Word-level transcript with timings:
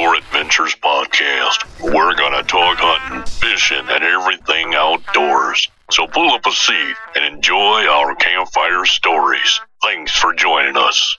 Outdoor 0.00 0.16
Adventures 0.16 0.74
podcast. 0.76 1.92
We're 1.92 2.14
gonna 2.14 2.42
talk 2.44 2.78
hunting, 2.78 3.22
fishing, 3.26 3.84
and 3.86 4.02
everything 4.02 4.74
outdoors. 4.74 5.68
So 5.90 6.06
pull 6.06 6.30
up 6.30 6.46
a 6.46 6.52
seat 6.52 6.94
and 7.14 7.34
enjoy 7.34 7.86
our 7.86 8.14
campfire 8.14 8.86
stories. 8.86 9.60
Thanks 9.82 10.16
for 10.16 10.32
joining 10.32 10.78
us. 10.78 11.18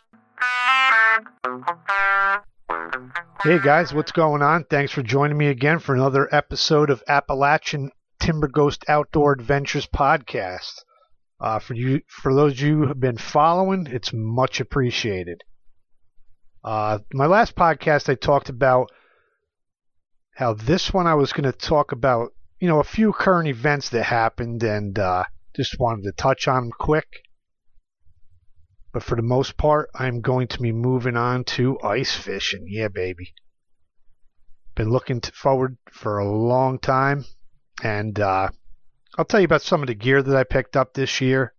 Hey 3.43 3.59
guys, 3.59 3.93
what's 3.93 4.11
going 4.11 4.41
on? 4.41 4.63
Thanks 4.63 4.91
for 4.91 5.03
joining 5.03 5.37
me 5.37 5.49
again 5.49 5.77
for 5.77 5.93
another 5.93 6.27
episode 6.33 6.89
of 6.89 7.03
Appalachian 7.07 7.91
Timber 8.19 8.47
Ghost 8.47 8.83
Outdoor 8.87 9.33
Adventures 9.33 9.85
podcast. 9.85 10.73
Uh, 11.39 11.59
for 11.59 11.75
you, 11.75 12.01
for 12.07 12.33
those 12.33 12.53
of 12.53 12.61
you 12.61 12.77
who 12.77 12.87
have 12.87 12.99
been 12.99 13.17
following, 13.17 13.85
it's 13.91 14.11
much 14.11 14.59
appreciated. 14.59 15.43
Uh, 16.63 16.99
my 17.13 17.25
last 17.25 17.55
podcast, 17.55 18.09
I 18.09 18.15
talked 18.15 18.49
about 18.49 18.91
how 20.35 20.53
this 20.53 20.93
one 20.93 21.07
I 21.07 21.15
was 21.15 21.33
going 21.33 21.51
to 21.51 21.57
talk 21.57 21.91
about, 21.91 22.33
you 22.59 22.67
know, 22.67 22.79
a 22.79 22.83
few 22.83 23.13
current 23.13 23.47
events 23.47 23.89
that 23.89 24.03
happened, 24.03 24.63
and 24.63 24.97
uh, 24.97 25.23
just 25.55 25.79
wanted 25.79 26.03
to 26.03 26.11
touch 26.11 26.47
on 26.47 26.63
them 26.63 26.71
quick. 26.71 27.23
But 28.93 29.03
for 29.03 29.15
the 29.15 29.21
most 29.21 29.57
part, 29.57 29.89
I'm 29.95 30.21
going 30.21 30.47
to 30.49 30.59
be 30.59 30.71
moving 30.71 31.17
on 31.17 31.45
to 31.45 31.79
ice 31.81 32.13
fishing. 32.13 32.65
Yeah, 32.67 32.89
baby. 32.89 33.33
Been 34.75 34.89
looking 34.89 35.21
forward 35.21 35.77
for 35.91 36.19
a 36.19 36.29
long 36.29 36.77
time, 36.77 37.25
and 37.83 38.19
uh, 38.19 38.49
I'll 39.17 39.25
tell 39.25 39.39
you 39.39 39.45
about 39.45 39.61
some 39.63 39.81
of 39.81 39.87
the 39.87 39.95
gear 39.95 40.21
that 40.21 40.35
I 40.35 40.43
picked 40.43 40.77
up 40.77 40.93
this 40.93 41.21
year. 41.21 41.53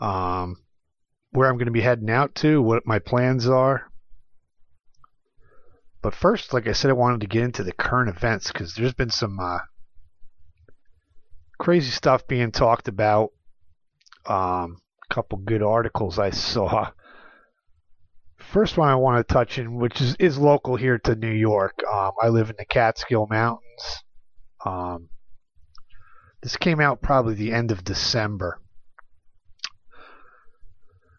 Um, 0.00 0.56
where 1.36 1.48
I'm 1.48 1.56
going 1.56 1.66
to 1.66 1.72
be 1.72 1.82
heading 1.82 2.10
out 2.10 2.34
to, 2.36 2.62
what 2.62 2.86
my 2.86 2.98
plans 2.98 3.46
are. 3.46 3.90
But 6.00 6.14
first, 6.14 6.54
like 6.54 6.66
I 6.66 6.72
said, 6.72 6.90
I 6.90 6.94
wanted 6.94 7.20
to 7.20 7.26
get 7.26 7.42
into 7.42 7.62
the 7.62 7.72
current 7.72 8.08
events 8.08 8.50
because 8.50 8.74
there's 8.74 8.94
been 8.94 9.10
some 9.10 9.38
uh, 9.38 9.58
crazy 11.58 11.90
stuff 11.90 12.26
being 12.26 12.52
talked 12.52 12.88
about. 12.88 13.30
Um, 14.24 14.78
a 15.10 15.14
couple 15.14 15.38
good 15.38 15.62
articles 15.62 16.18
I 16.18 16.30
saw. 16.30 16.90
First 18.38 18.78
one 18.78 18.88
I 18.88 18.94
want 18.94 19.26
to 19.26 19.34
touch 19.34 19.58
in, 19.58 19.76
which 19.76 20.00
is, 20.00 20.16
is 20.18 20.38
local 20.38 20.76
here 20.76 20.98
to 21.00 21.14
New 21.14 21.32
York. 21.32 21.74
Um, 21.92 22.12
I 22.22 22.28
live 22.28 22.48
in 22.48 22.56
the 22.58 22.64
Catskill 22.64 23.26
Mountains. 23.28 24.04
Um, 24.64 25.10
this 26.42 26.56
came 26.56 26.80
out 26.80 27.02
probably 27.02 27.34
the 27.34 27.52
end 27.52 27.72
of 27.72 27.84
December. 27.84 28.58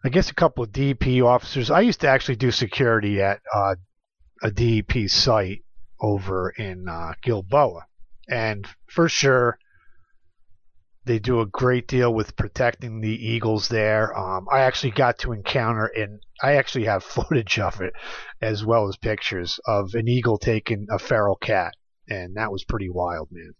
I 0.04 0.10
guess 0.10 0.30
a 0.30 0.34
couple 0.34 0.62
of 0.64 0.70
DP 0.70 1.24
officers. 1.24 1.70
I 1.70 1.80
used 1.80 2.00
to 2.02 2.08
actually 2.08 2.36
do 2.36 2.50
security 2.50 3.20
at 3.20 3.40
uh, 3.52 3.74
a 4.42 4.50
DP 4.50 5.10
site 5.10 5.64
over 6.00 6.50
in 6.50 6.88
uh, 6.88 7.14
Gilboa, 7.22 7.86
and 8.28 8.66
for 8.86 9.08
sure, 9.08 9.58
they 11.04 11.18
do 11.18 11.40
a 11.40 11.46
great 11.46 11.88
deal 11.88 12.14
with 12.14 12.36
protecting 12.36 13.00
the 13.00 13.08
eagles 13.08 13.68
there. 13.68 14.16
Um, 14.16 14.46
I 14.52 14.60
actually 14.60 14.92
got 14.92 15.18
to 15.20 15.32
encounter, 15.32 15.86
and 15.86 16.20
I 16.42 16.52
actually 16.52 16.84
have 16.84 17.02
footage 17.16 17.58
of 17.58 17.80
it, 17.80 17.94
as 18.40 18.64
well 18.64 18.88
as 18.88 18.96
pictures 18.96 19.58
of 19.66 19.94
an 19.94 20.06
eagle 20.06 20.38
taking 20.38 20.86
a 20.90 20.98
feral 20.98 21.36
cat, 21.36 21.74
and 22.08 22.36
that 22.36 22.52
was 22.52 22.62
pretty 22.62 22.88
wild, 22.88 23.28
man. 23.32 23.54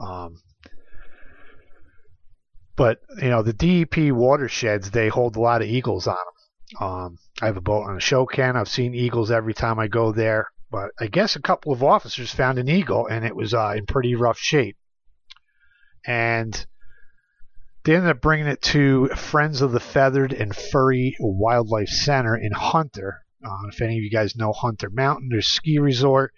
Um, 0.00 0.36
but 2.76 2.98
you 3.20 3.30
know 3.30 3.42
the 3.42 3.52
DEP 3.52 4.12
watersheds 4.12 4.90
they 4.90 5.08
hold 5.08 5.36
a 5.36 5.40
lot 5.40 5.62
of 5.62 5.68
eagles 5.68 6.06
on 6.06 6.16
them. 6.16 6.34
Um, 6.80 7.18
I 7.40 7.46
have 7.46 7.56
a 7.56 7.60
boat 7.60 7.84
on 7.88 7.98
Ashokan. 7.98 8.56
I've 8.56 8.68
seen 8.68 8.94
eagles 8.94 9.30
every 9.30 9.54
time 9.54 9.78
I 9.78 9.88
go 9.88 10.12
there. 10.12 10.48
But 10.70 10.90
I 10.98 11.06
guess 11.06 11.36
a 11.36 11.42
couple 11.42 11.72
of 11.72 11.84
officers 11.84 12.34
found 12.34 12.58
an 12.58 12.68
eagle 12.68 13.06
and 13.06 13.24
it 13.24 13.36
was 13.36 13.54
uh, 13.54 13.74
in 13.76 13.86
pretty 13.86 14.16
rough 14.16 14.38
shape. 14.38 14.76
And 16.04 16.66
they 17.84 17.94
ended 17.94 18.10
up 18.10 18.20
bringing 18.20 18.46
it 18.46 18.62
to 18.62 19.08
Friends 19.08 19.60
of 19.60 19.72
the 19.72 19.78
Feathered 19.78 20.32
and 20.32 20.54
Furry 20.54 21.14
Wildlife 21.20 21.88
Center 21.88 22.36
in 22.36 22.50
Hunter. 22.52 23.20
Uh, 23.44 23.68
if 23.68 23.80
any 23.82 23.98
of 23.98 24.02
you 24.02 24.10
guys 24.10 24.36
know 24.36 24.52
Hunter 24.52 24.90
Mountain, 24.90 25.28
there's 25.30 25.46
ski 25.46 25.78
resort. 25.78 26.32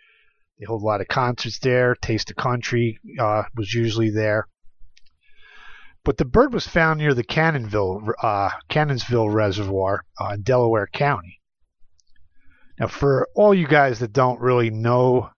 They 0.59 0.67
hold 0.67 0.83
a 0.83 0.87
lot 0.87 1.01
of 1.01 1.09
concerts 1.09 1.59
there. 1.61 1.95
Taste 1.95 2.31
of 2.31 2.37
Country 2.37 2.99
uh, 3.19 3.45
was 3.55 3.73
usually 3.73 4.11
there. 4.11 4.49
But 6.07 6.19
the 6.19 6.25
bird 6.25 6.55
was 6.55 6.69
found 6.69 7.01
near 7.01 7.15
the 7.15 7.25
Cannonville, 7.25 8.13
uh, 8.23 8.51
Cannonsville 8.71 9.35
Reservoir 9.35 10.05
uh, 10.21 10.35
in 10.35 10.43
Delaware 10.43 10.87
County. 10.87 11.41
Now, 12.79 12.87
for 12.87 13.27
all 13.35 13.53
you 13.53 13.67
guys 13.67 13.99
that 13.99 14.13
don't 14.13 14.41
really 14.41 14.71
know 14.71 15.31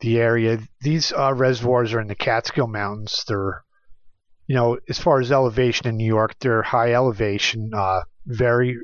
the 0.00 0.18
area, 0.18 0.60
these 0.80 1.12
uh, 1.12 1.34
reservoirs 1.34 1.92
are 1.92 2.00
in 2.00 2.08
the 2.08 2.14
Catskill 2.14 2.68
Mountains. 2.68 3.22
They're, 3.28 3.62
you 4.46 4.54
know, 4.54 4.78
as 4.88 4.98
far 4.98 5.20
as 5.20 5.30
elevation 5.30 5.88
in 5.88 5.98
New 5.98 6.06
York, 6.06 6.36
they're 6.40 6.62
high 6.62 6.94
elevation, 6.94 7.72
uh, 7.74 8.00
very 8.24 8.78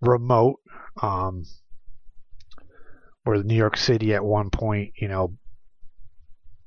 remote. 0.00 0.58
Um, 1.00 1.44
where 3.22 3.42
New 3.44 3.54
York 3.54 3.76
City 3.76 4.12
at 4.12 4.24
one 4.24 4.50
point, 4.50 4.92
you 4.96 5.06
know, 5.06 5.36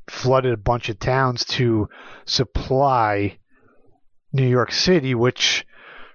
flooded 0.09 0.53
a 0.53 0.57
bunch 0.57 0.89
of 0.89 0.99
towns 0.99 1.45
to 1.45 1.89
supply 2.25 3.37
New 4.33 4.47
York 4.47 4.71
City, 4.71 5.15
which 5.15 5.65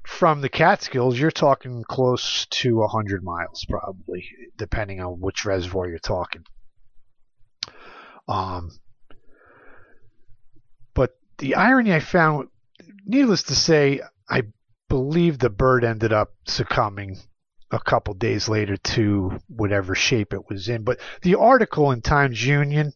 from 0.04 0.40
the 0.40 0.48
Catskills, 0.48 1.18
you're 1.18 1.30
talking 1.30 1.84
close 1.84 2.46
to 2.46 2.76
100 2.76 3.22
miles, 3.22 3.64
probably, 3.68 4.28
depending 4.56 5.00
on 5.00 5.20
which 5.20 5.44
reservoir 5.44 5.88
you're 5.88 5.98
talking. 5.98 6.44
Um, 8.28 8.70
but 10.94 11.16
the 11.38 11.54
irony 11.54 11.92
I 11.92 12.00
found, 12.00 12.48
needless 13.04 13.44
to 13.44 13.54
say, 13.54 14.00
I 14.28 14.42
believe 14.88 15.38
the 15.38 15.50
bird 15.50 15.84
ended 15.84 16.12
up 16.12 16.32
succumbing 16.46 17.18
a 17.70 17.78
couple 17.78 18.14
days 18.14 18.48
later 18.48 18.76
to 18.76 19.38
whatever 19.48 19.94
shape 19.94 20.34
it 20.34 20.48
was 20.48 20.68
in. 20.68 20.82
But 20.82 21.00
the 21.22 21.36
article 21.36 21.90
in 21.90 22.02
Times 22.02 22.44
Union 22.44 22.92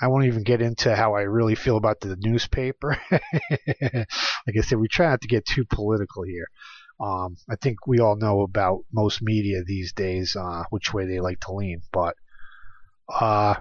I 0.00 0.06
won't 0.06 0.26
even 0.26 0.44
get 0.44 0.62
into 0.62 0.94
how 0.94 1.14
I 1.14 1.22
really 1.22 1.54
feel 1.54 1.76
about 1.76 2.00
the 2.00 2.16
newspaper. 2.20 2.96
like 3.10 4.56
I 4.56 4.60
said, 4.62 4.78
we 4.78 4.88
try 4.88 5.08
not 5.08 5.20
to 5.22 5.28
get 5.28 5.44
too 5.44 5.64
political 5.64 6.22
here. 6.22 6.46
Um, 7.00 7.36
I 7.48 7.56
think 7.56 7.86
we 7.86 8.00
all 8.00 8.16
know 8.16 8.42
about 8.42 8.84
most 8.92 9.22
media 9.22 9.62
these 9.64 9.92
days, 9.92 10.36
uh, 10.36 10.64
which 10.70 10.92
way 10.92 11.06
they 11.06 11.20
like 11.20 11.40
to 11.40 11.52
lean. 11.52 11.82
But 11.92 12.16
uh, 13.08 13.56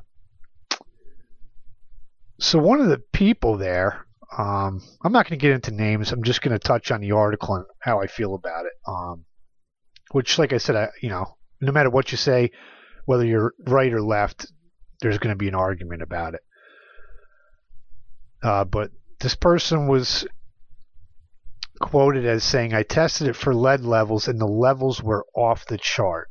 so 2.39 2.59
one 2.59 2.81
of 2.81 2.87
the 2.87 3.01
people 3.13 3.57
there, 3.57 4.05
um, 4.37 4.81
I'm 5.03 5.11
not 5.11 5.27
going 5.27 5.39
to 5.39 5.43
get 5.43 5.53
into 5.53 5.71
names. 5.71 6.11
I'm 6.11 6.23
just 6.23 6.41
going 6.41 6.57
to 6.57 6.59
touch 6.59 6.91
on 6.91 7.01
the 7.01 7.11
article 7.11 7.55
and 7.55 7.65
how 7.79 8.01
I 8.01 8.07
feel 8.07 8.35
about 8.35 8.65
it. 8.65 8.73
Um, 8.87 9.25
which, 10.11 10.39
like 10.39 10.53
I 10.53 10.57
said, 10.57 10.75
I, 10.75 10.89
you 11.01 11.09
know, 11.09 11.37
no 11.61 11.71
matter 11.71 11.89
what 11.89 12.11
you 12.11 12.17
say, 12.17 12.51
whether 13.05 13.25
you're 13.25 13.53
right 13.67 13.91
or 13.91 14.01
left, 14.01 14.47
there's 15.01 15.17
going 15.17 15.33
to 15.33 15.37
be 15.37 15.47
an 15.47 15.55
argument 15.55 16.01
about 16.01 16.33
it. 16.33 16.41
Uh, 18.43 18.63
but 18.63 18.91
this 19.19 19.35
person 19.35 19.87
was 19.87 20.27
quoted 21.79 22.25
as 22.25 22.43
saying, 22.43 22.73
I 22.73 22.83
tested 22.83 23.27
it 23.27 23.35
for 23.35 23.53
lead 23.53 23.81
levels 23.81 24.27
and 24.27 24.39
the 24.39 24.47
levels 24.47 25.01
were 25.01 25.25
off 25.35 25.65
the 25.65 25.77
chart. 25.77 26.29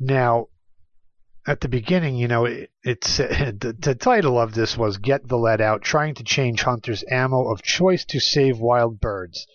Now, 0.00 0.48
at 1.46 1.62
the 1.62 1.68
beginning, 1.68 2.16
you 2.16 2.28
know, 2.28 2.44
it, 2.44 2.70
it's 2.82 3.16
the, 3.16 3.74
the 3.78 3.94
title 3.94 4.38
of 4.38 4.54
this 4.54 4.76
was 4.76 4.98
"Get 4.98 5.26
the 5.26 5.38
Lead 5.38 5.60
Out: 5.60 5.82
Trying 5.82 6.14
to 6.16 6.24
Change 6.24 6.62
Hunters' 6.62 7.04
Ammo 7.10 7.50
of 7.50 7.62
Choice 7.62 8.04
to 8.06 8.20
Save 8.20 8.58
Wild 8.58 9.00
Birds." 9.00 9.46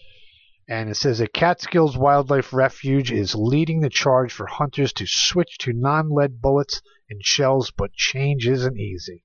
And 0.67 0.89
it 0.89 0.95
says 0.95 1.19
a 1.19 1.27
Catskills 1.27 1.95
Wildlife 1.95 2.51
Refuge 2.51 3.11
is 3.11 3.35
leading 3.35 3.81
the 3.81 3.89
charge 3.89 4.33
for 4.33 4.47
hunters 4.47 4.91
to 4.93 5.05
switch 5.05 5.57
to 5.59 5.73
non-lead 5.73 6.41
bullets 6.41 6.81
and 7.13 7.23
shells, 7.23 7.71
but 7.71 7.93
change 7.93 8.47
isn't 8.47 8.77
easy. 8.77 9.23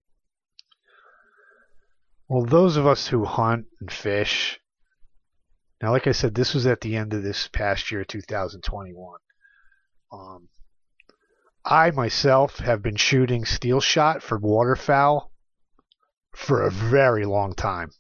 Well, 2.29 2.45
those 2.45 2.77
of 2.77 2.87
us 2.87 3.09
who 3.09 3.25
hunt 3.25 3.67
and 3.81 3.91
fish, 3.91 4.61
now, 5.83 5.93
like 5.93 6.07
I 6.07 6.13
said, 6.13 6.35
this 6.35 6.55
was 6.55 6.67
at 6.67 6.81
the 6.81 6.97
end 6.97 7.15
of 7.15 7.23
this 7.23 7.49
past 7.49 7.91
year, 7.91 8.05
2021. 8.05 9.19
Um, 10.13 10.49
I 11.65 11.91
myself 11.91 12.59
have 12.59 12.83
been 12.83 12.97
shooting 12.97 13.45
steel 13.45 13.81
shot 13.81 14.23
for 14.23 14.39
waterfowl 14.39 15.31
for 16.35 16.63
a 16.63 16.71
very 16.71 17.25
long 17.25 17.55
time. 17.55 17.91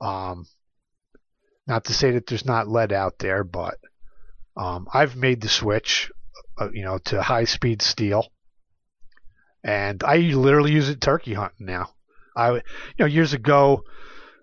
Um, 0.00 0.46
not 1.66 1.86
to 1.86 1.94
say 1.94 2.12
that 2.12 2.26
there's 2.26 2.44
not 2.44 2.68
lead 2.68 2.92
out 2.92 3.18
there, 3.18 3.42
but 3.42 3.78
um, 4.56 4.86
I've 4.92 5.16
made 5.16 5.40
the 5.40 5.48
switch, 5.48 6.10
uh, 6.58 6.70
you 6.72 6.84
know, 6.84 6.98
to 7.06 7.22
high 7.22 7.44
speed 7.44 7.82
steel, 7.82 8.26
and 9.66 10.04
I 10.04 10.18
literally 10.18 10.70
use 10.70 10.88
it 10.88 11.00
turkey 11.00 11.34
hunting 11.34 11.66
now. 11.66 11.90
I, 12.36 12.52
you 12.52 12.62
know, 13.00 13.06
years 13.06 13.32
ago 13.32 13.82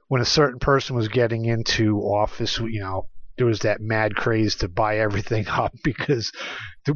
when 0.09 0.21
a 0.21 0.25
certain 0.25 0.59
person 0.59 0.97
was 0.97 1.07
getting 1.07 1.45
into 1.45 2.01
office, 2.01 2.59
you 2.59 2.81
know, 2.81 3.07
there 3.37 3.47
was 3.47 3.59
that 3.59 3.79
mad 3.79 4.15
craze 4.15 4.55
to 4.55 4.67
buy 4.67 4.99
everything 4.99 5.47
up 5.47 5.73
because 5.81 6.33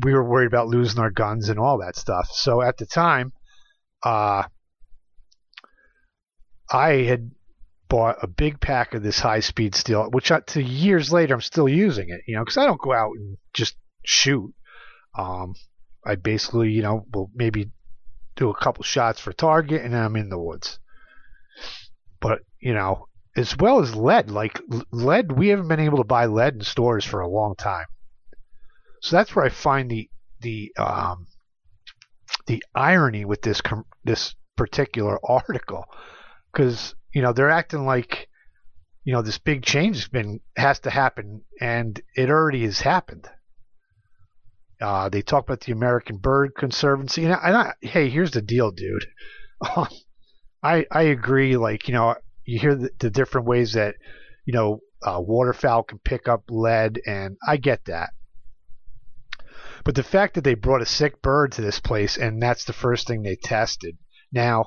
we 0.03 0.13
were 0.13 0.27
worried 0.29 0.47
about 0.47 0.67
losing 0.67 0.99
our 0.99 1.09
guns 1.09 1.47
and 1.47 1.57
all 1.57 1.79
that 1.79 1.95
stuff. 1.95 2.27
So 2.33 2.61
at 2.61 2.77
the 2.77 2.85
time, 2.85 3.31
uh, 4.03 4.43
I 6.69 6.89
had 7.03 7.31
bought 7.87 8.17
a 8.21 8.27
big 8.27 8.59
pack 8.59 8.93
of 8.93 9.03
this 9.03 9.21
high 9.21 9.39
speed 9.39 9.73
steel, 9.73 10.09
which 10.11 10.31
I, 10.31 10.41
to 10.41 10.61
years 10.61 11.13
later 11.13 11.33
I'm 11.33 11.39
still 11.39 11.69
using 11.69 12.09
it, 12.09 12.19
you 12.27 12.35
know, 12.35 12.43
because 12.43 12.57
I 12.57 12.65
don't 12.65 12.81
go 12.81 12.91
out 12.91 13.13
and 13.15 13.37
just 13.53 13.77
shoot. 14.03 14.53
Um, 15.17 15.53
I 16.05 16.15
basically, 16.15 16.71
you 16.71 16.81
know, 16.81 17.05
will 17.13 17.31
maybe 17.33 17.71
do 18.37 18.49
a 18.49 18.57
couple 18.57 18.83
shots 18.83 19.19
for 19.19 19.33
target 19.33 19.83
and 19.83 19.95
I'm 19.95 20.15
in 20.15 20.29
the 20.29 20.39
woods. 20.39 20.79
But, 22.21 22.39
you 22.59 22.73
know, 22.73 23.07
as 23.35 23.55
well 23.57 23.81
as 23.81 23.95
lead, 23.95 24.31
like 24.31 24.59
lead, 24.91 25.31
we 25.31 25.49
haven't 25.49 25.67
been 25.67 25.79
able 25.79 25.97
to 25.97 26.03
buy 26.03 26.25
lead 26.25 26.55
in 26.55 26.61
stores 26.61 27.05
for 27.05 27.19
a 27.19 27.29
long 27.29 27.55
time. 27.55 27.85
So 29.01 29.15
that's 29.15 29.35
where 29.35 29.45
I 29.45 29.49
find 29.49 29.89
the 29.89 30.09
the 30.41 30.73
um, 30.77 31.27
the 32.47 32.63
irony 32.73 33.25
with 33.25 33.41
this 33.41 33.61
this 34.03 34.35
particular 34.55 35.19
article, 35.29 35.85
because 36.51 36.95
you 37.13 37.21
know 37.21 37.31
they're 37.31 37.51
acting 37.51 37.85
like 37.85 38.27
you 39.03 39.13
know 39.13 39.21
this 39.21 39.37
big 39.37 39.63
change 39.63 39.97
has 39.97 40.07
been 40.07 40.39
has 40.55 40.79
to 40.79 40.89
happen, 40.89 41.43
and 41.61 42.01
it 42.15 42.29
already 42.29 42.63
has 42.63 42.81
happened. 42.81 43.29
Uh, 44.79 45.09
they 45.09 45.21
talk 45.21 45.45
about 45.45 45.61
the 45.61 45.71
American 45.71 46.17
Bird 46.17 46.53
Conservancy, 46.55 47.25
and, 47.25 47.33
I, 47.33 47.39
and 47.43 47.57
I, 47.57 47.73
hey, 47.81 48.09
here's 48.09 48.31
the 48.31 48.41
deal, 48.41 48.71
dude. 48.71 49.05
I 50.63 50.85
I 50.91 51.03
agree. 51.03 51.57
Like 51.57 51.87
you 51.87 51.93
know, 51.93 52.15
you 52.45 52.59
hear 52.59 52.75
the, 52.75 52.89
the 52.99 53.09
different 53.09 53.47
ways 53.47 53.73
that 53.73 53.95
you 54.45 54.53
know 54.53 54.81
uh, 55.01 55.19
waterfowl 55.19 55.83
can 55.83 55.99
pick 55.99 56.27
up 56.27 56.43
lead, 56.49 57.01
and 57.05 57.37
I 57.47 57.57
get 57.57 57.85
that. 57.85 58.11
But 59.83 59.95
the 59.95 60.03
fact 60.03 60.35
that 60.35 60.43
they 60.43 60.53
brought 60.53 60.81
a 60.81 60.85
sick 60.85 61.21
bird 61.21 61.53
to 61.53 61.61
this 61.61 61.79
place 61.79 62.17
and 62.17 62.41
that's 62.41 62.65
the 62.65 62.73
first 62.73 63.07
thing 63.07 63.23
they 63.23 63.37
tested. 63.37 63.97
Now, 64.33 64.65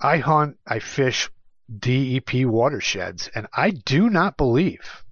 I 0.00 0.18
hunt, 0.18 0.56
I 0.66 0.78
fish 0.78 1.28
DEP 1.78 2.46
watersheds, 2.46 3.28
and 3.34 3.46
I 3.52 3.70
do 3.70 4.08
not 4.08 4.38
believe. 4.38 5.04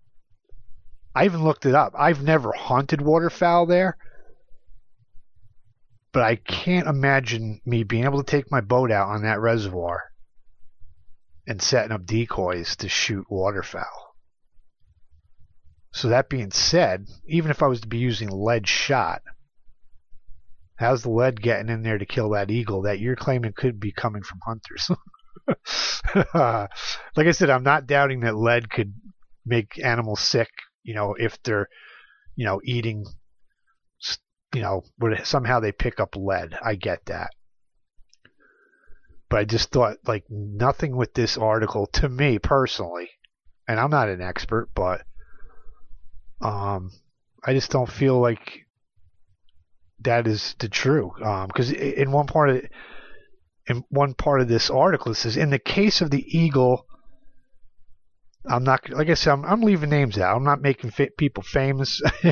I 1.16 1.24
even 1.24 1.42
looked 1.42 1.64
it 1.64 1.74
up. 1.74 1.94
I've 1.98 2.22
never 2.22 2.52
hunted 2.52 3.00
waterfowl 3.00 3.64
there, 3.64 3.96
but 6.12 6.22
I 6.22 6.36
can't 6.36 6.86
imagine 6.86 7.62
me 7.64 7.84
being 7.84 8.04
able 8.04 8.22
to 8.22 8.30
take 8.30 8.50
my 8.50 8.60
boat 8.60 8.92
out 8.92 9.08
on 9.08 9.22
that 9.22 9.40
reservoir 9.40 10.12
and 11.46 11.62
setting 11.62 11.90
up 11.90 12.04
decoys 12.04 12.76
to 12.76 12.90
shoot 12.90 13.24
waterfowl. 13.30 14.14
So 15.94 16.08
that 16.08 16.28
being 16.28 16.50
said, 16.50 17.06
even 17.26 17.50
if 17.50 17.62
I 17.62 17.66
was 17.66 17.80
to 17.80 17.88
be 17.88 17.96
using 17.96 18.28
lead 18.28 18.68
shot, 18.68 19.22
how's 20.74 21.02
the 21.02 21.10
lead 21.10 21.40
getting 21.40 21.70
in 21.70 21.82
there 21.82 21.96
to 21.96 22.04
kill 22.04 22.28
that 22.32 22.50
eagle 22.50 22.82
that 22.82 23.00
you're 23.00 23.16
claiming 23.16 23.54
could 23.56 23.80
be 23.80 23.90
coming 23.90 24.22
from 24.22 24.40
hunters? 24.44 24.90
like 27.16 27.26
I 27.26 27.30
said, 27.30 27.48
I'm 27.48 27.62
not 27.62 27.86
doubting 27.86 28.20
that 28.20 28.36
lead 28.36 28.68
could 28.68 28.92
make 29.46 29.82
animals 29.82 30.20
sick, 30.20 30.50
you 30.86 30.94
know, 30.94 31.14
if 31.18 31.42
they're, 31.42 31.68
you 32.36 32.46
know, 32.46 32.60
eating, 32.64 33.04
you 34.54 34.62
know, 34.62 34.84
somehow 35.24 35.58
they 35.58 35.72
pick 35.72 35.98
up 35.98 36.14
lead. 36.14 36.56
I 36.64 36.76
get 36.76 37.06
that. 37.06 37.30
But 39.28 39.40
I 39.40 39.44
just 39.44 39.72
thought, 39.72 39.96
like, 40.06 40.24
nothing 40.30 40.96
with 40.96 41.12
this 41.12 41.36
article, 41.36 41.88
to 41.94 42.08
me 42.08 42.38
personally, 42.38 43.10
and 43.66 43.80
I'm 43.80 43.90
not 43.90 44.08
an 44.08 44.22
expert, 44.22 44.68
but 44.74 45.02
um, 46.40 46.92
I 47.44 47.52
just 47.52 47.72
don't 47.72 47.90
feel 47.90 48.20
like 48.20 48.66
that 50.00 50.28
is 50.28 50.54
the 50.60 50.68
true. 50.68 51.10
Because 51.16 51.70
um, 51.70 51.76
in 51.76 52.12
one 52.12 52.28
part 52.28 52.50
of 52.50 52.62
in 53.66 53.82
one 53.88 54.14
part 54.14 54.40
of 54.40 54.46
this 54.46 54.70
article, 54.70 55.10
it 55.10 55.16
says 55.16 55.36
in 55.36 55.50
the 55.50 55.58
case 55.58 56.00
of 56.00 56.10
the 56.10 56.24
eagle. 56.38 56.86
I'm 58.48 58.64
not 58.64 58.88
like 58.90 59.08
I 59.08 59.14
said. 59.14 59.32
I'm, 59.32 59.44
I'm 59.44 59.62
leaving 59.62 59.90
names 59.90 60.18
out. 60.18 60.36
I'm 60.36 60.44
not 60.44 60.60
making 60.60 60.92
people 61.18 61.42
famous, 61.42 62.00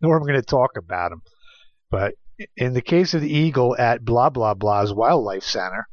nor 0.00 0.16
am 0.16 0.22
I 0.22 0.26
going 0.26 0.34
to 0.34 0.42
talk 0.42 0.76
about 0.76 1.10
them. 1.10 1.22
But 1.90 2.14
in 2.56 2.74
the 2.74 2.82
case 2.82 3.14
of 3.14 3.20
the 3.20 3.32
eagle 3.32 3.76
at 3.76 4.04
blah 4.04 4.30
blah 4.30 4.54
blah's 4.54 4.94
wildlife 4.94 5.42
center, 5.42 5.88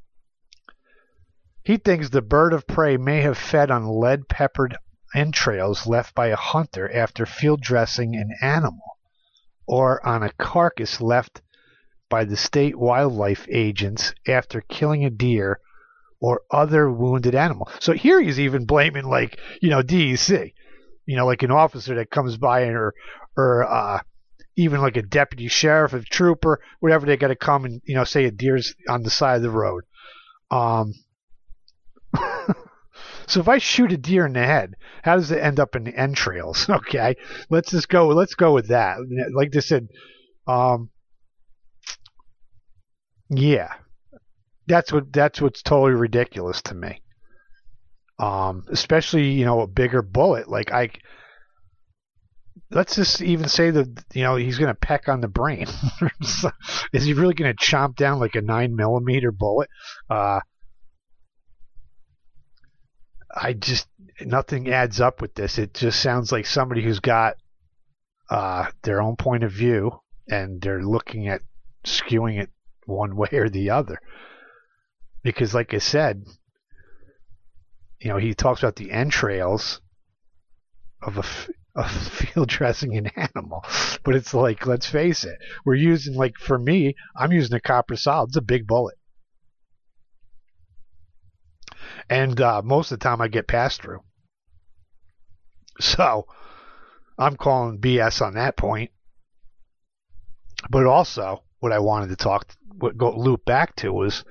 he 1.64 1.78
thinks 1.78 2.10
the 2.10 2.22
bird 2.22 2.54
of 2.54 2.68
prey 2.68 2.98
may 2.98 3.22
have 3.22 3.38
fed 3.38 3.72
on 3.72 3.88
lead 3.88 4.30
peppered 4.30 4.78
entrails 5.16 5.88
left 5.88 6.14
by 6.14 6.28
a 6.28 6.36
hunter 6.36 6.92
after 6.92 7.26
field 7.26 7.62
dressing 7.62 8.16
an 8.16 8.30
animal, 8.42 8.98
or 9.68 10.06
on 10.06 10.24
a 10.24 10.32
carcass 10.34 11.02
left 11.02 11.42
by 12.10 12.24
the 12.24 12.38
state 12.38 12.78
wildlife 12.78 13.48
agents 13.50 14.14
after 14.28 14.62
killing 14.62 15.06
a 15.06 15.10
deer 15.10 15.60
or 16.20 16.42
other 16.52 16.90
wounded 16.92 17.36
animal. 17.36 17.70
So 17.80 17.94
here 17.94 18.22
he's 18.22 18.40
even 18.40 18.66
blaming 18.66 19.06
like, 19.06 19.40
you 19.62 19.70
know, 19.70 19.82
DEC. 19.82 20.54
You 21.06 21.16
know, 21.16 21.26
like 21.26 21.42
an 21.42 21.52
officer 21.52 21.96
that 21.96 22.12
comes 22.12 22.38
by 22.38 22.66
or 22.66 22.94
or 23.36 23.64
uh 23.64 24.00
even 24.56 24.82
like 24.82 24.98
a 24.98 25.02
deputy 25.02 25.48
sheriff, 25.48 25.94
a 25.94 26.02
trooper, 26.02 26.62
whatever 26.82 27.06
they 27.06 27.18
gotta 27.18 27.36
come 27.36 27.66
and, 27.66 27.82
you 27.86 27.96
know, 27.96 28.04
say 28.04 28.26
a 28.26 28.32
deer's 28.32 28.76
on 28.88 29.02
the 29.04 29.10
side 29.10 29.38
of 29.38 29.42
the 29.42 29.50
road. 29.50 29.84
Um 30.52 30.94
So 33.30 33.40
if 33.40 33.48
I 33.48 33.60
shoot 33.60 33.92
a 33.92 33.98
deer 33.98 34.26
in 34.26 34.34
the 34.34 34.44
head, 34.44 34.74
how 35.04 35.16
does 35.16 35.30
it 35.30 35.38
end 35.38 35.60
up 35.60 35.76
in 35.76 35.84
the 35.84 35.96
entrails? 35.96 36.68
Okay, 36.80 37.16
let's 37.52 37.70
just 37.70 37.88
go. 37.88 38.08
Let's 38.08 38.34
go 38.34 38.54
with 38.54 38.70
that. 38.70 38.98
Like 39.34 39.56
I 39.56 39.60
said, 39.60 39.88
um, 40.48 40.90
yeah, 43.30 43.74
that's 44.70 44.94
what 44.94 45.12
that's 45.12 45.42
what's 45.42 45.62
totally 45.64 46.00
ridiculous 46.00 46.62
to 46.64 46.76
me. 46.76 47.02
Um, 48.20 48.66
especially 48.70 49.32
you 49.32 49.46
know 49.46 49.62
a 49.62 49.68
bigger 49.68 50.02
bullet. 50.02 50.48
Like 50.48 50.72
I, 50.72 50.92
let's 52.72 52.96
just 52.96 53.22
even 53.22 53.50
say 53.50 53.72
that 53.72 54.06
you 54.14 54.24
know 54.24 54.36
he's 54.36 54.60
going 54.60 54.74
to 54.74 54.80
peck 54.80 55.10
on 55.10 55.22
the 55.22 55.28
brain. 55.28 55.68
Is 56.94 57.04
he 57.04 57.14
really 57.14 57.34
going 57.34 57.54
to 57.54 57.66
chomp 57.66 57.96
down 57.96 58.20
like 58.20 58.36
a 58.36 58.42
nine 58.42 58.76
millimeter 58.76 59.32
bullet? 59.32 59.70
Uh, 60.10 60.40
I 63.36 63.54
just 63.54 63.88
nothing 64.22 64.70
adds 64.70 65.02
up 65.02 65.22
with 65.22 65.34
this. 65.34 65.58
It 65.58 65.74
just 65.74 66.00
sounds 66.00 66.32
like 66.32 66.46
somebody 66.46 66.84
who's 66.84 67.00
got 67.00 67.36
uh, 68.30 68.68
their 68.84 69.02
own 69.02 69.16
point 69.16 69.44
of 69.44 69.52
view 69.52 69.92
and 70.30 70.62
they're 70.62 70.84
looking 70.84 71.28
at 71.28 71.42
skewing 71.84 72.40
it 72.40 72.50
one 72.86 73.16
way 73.16 73.30
or 73.34 73.50
the 73.50 73.72
other. 73.72 74.00
Because, 75.24 75.54
like 75.54 75.74
I 75.74 75.80
said, 75.80 76.24
you 78.00 78.10
know, 78.10 78.18
he 78.18 78.34
talks 78.34 78.62
about 78.62 78.78
the 78.78 78.92
entrails 78.92 79.82
of 81.02 81.18
a, 81.18 81.84
field 81.90 82.50
dressing 82.50 82.98
an 82.98 83.08
animal, 83.16 83.64
but 84.04 84.16
it's 84.16 84.34
like, 84.34 84.66
let's 84.66 84.88
face 84.88 85.24
it, 85.24 85.38
we're 85.66 85.76
using 85.76 86.16
like 86.16 86.36
for 86.38 86.58
me, 86.58 86.96
I'm 87.16 87.32
using 87.32 87.56
a 87.56 87.62
copper 87.62 87.96
solid. 87.96 88.30
It's 88.30 88.38
a 88.38 88.42
big 88.42 88.68
bullet 88.68 88.96
and 92.10 92.42
uh, 92.42 92.62
most 92.64 92.92
of 92.92 93.00
the 93.00 93.04
time 93.04 93.22
I 93.22 93.28
get 93.28 93.48
passed 93.48 93.82
through. 93.82 94.02
So 95.80 96.26
I'm 97.18 97.38
calling 97.38 97.80
BS 97.80 98.22
on 98.26 98.34
that 98.34 98.58
point. 98.58 98.92
But 100.70 100.86
also, 100.86 101.44
what 101.60 101.72
I 101.72 101.80
wanted 101.80 102.10
to 102.10 102.16
talk, 102.16 102.54
what 102.78 102.98
go 102.98 103.16
loop 103.16 103.46
back 103.46 103.76
to 103.78 103.94
was, 103.94 104.26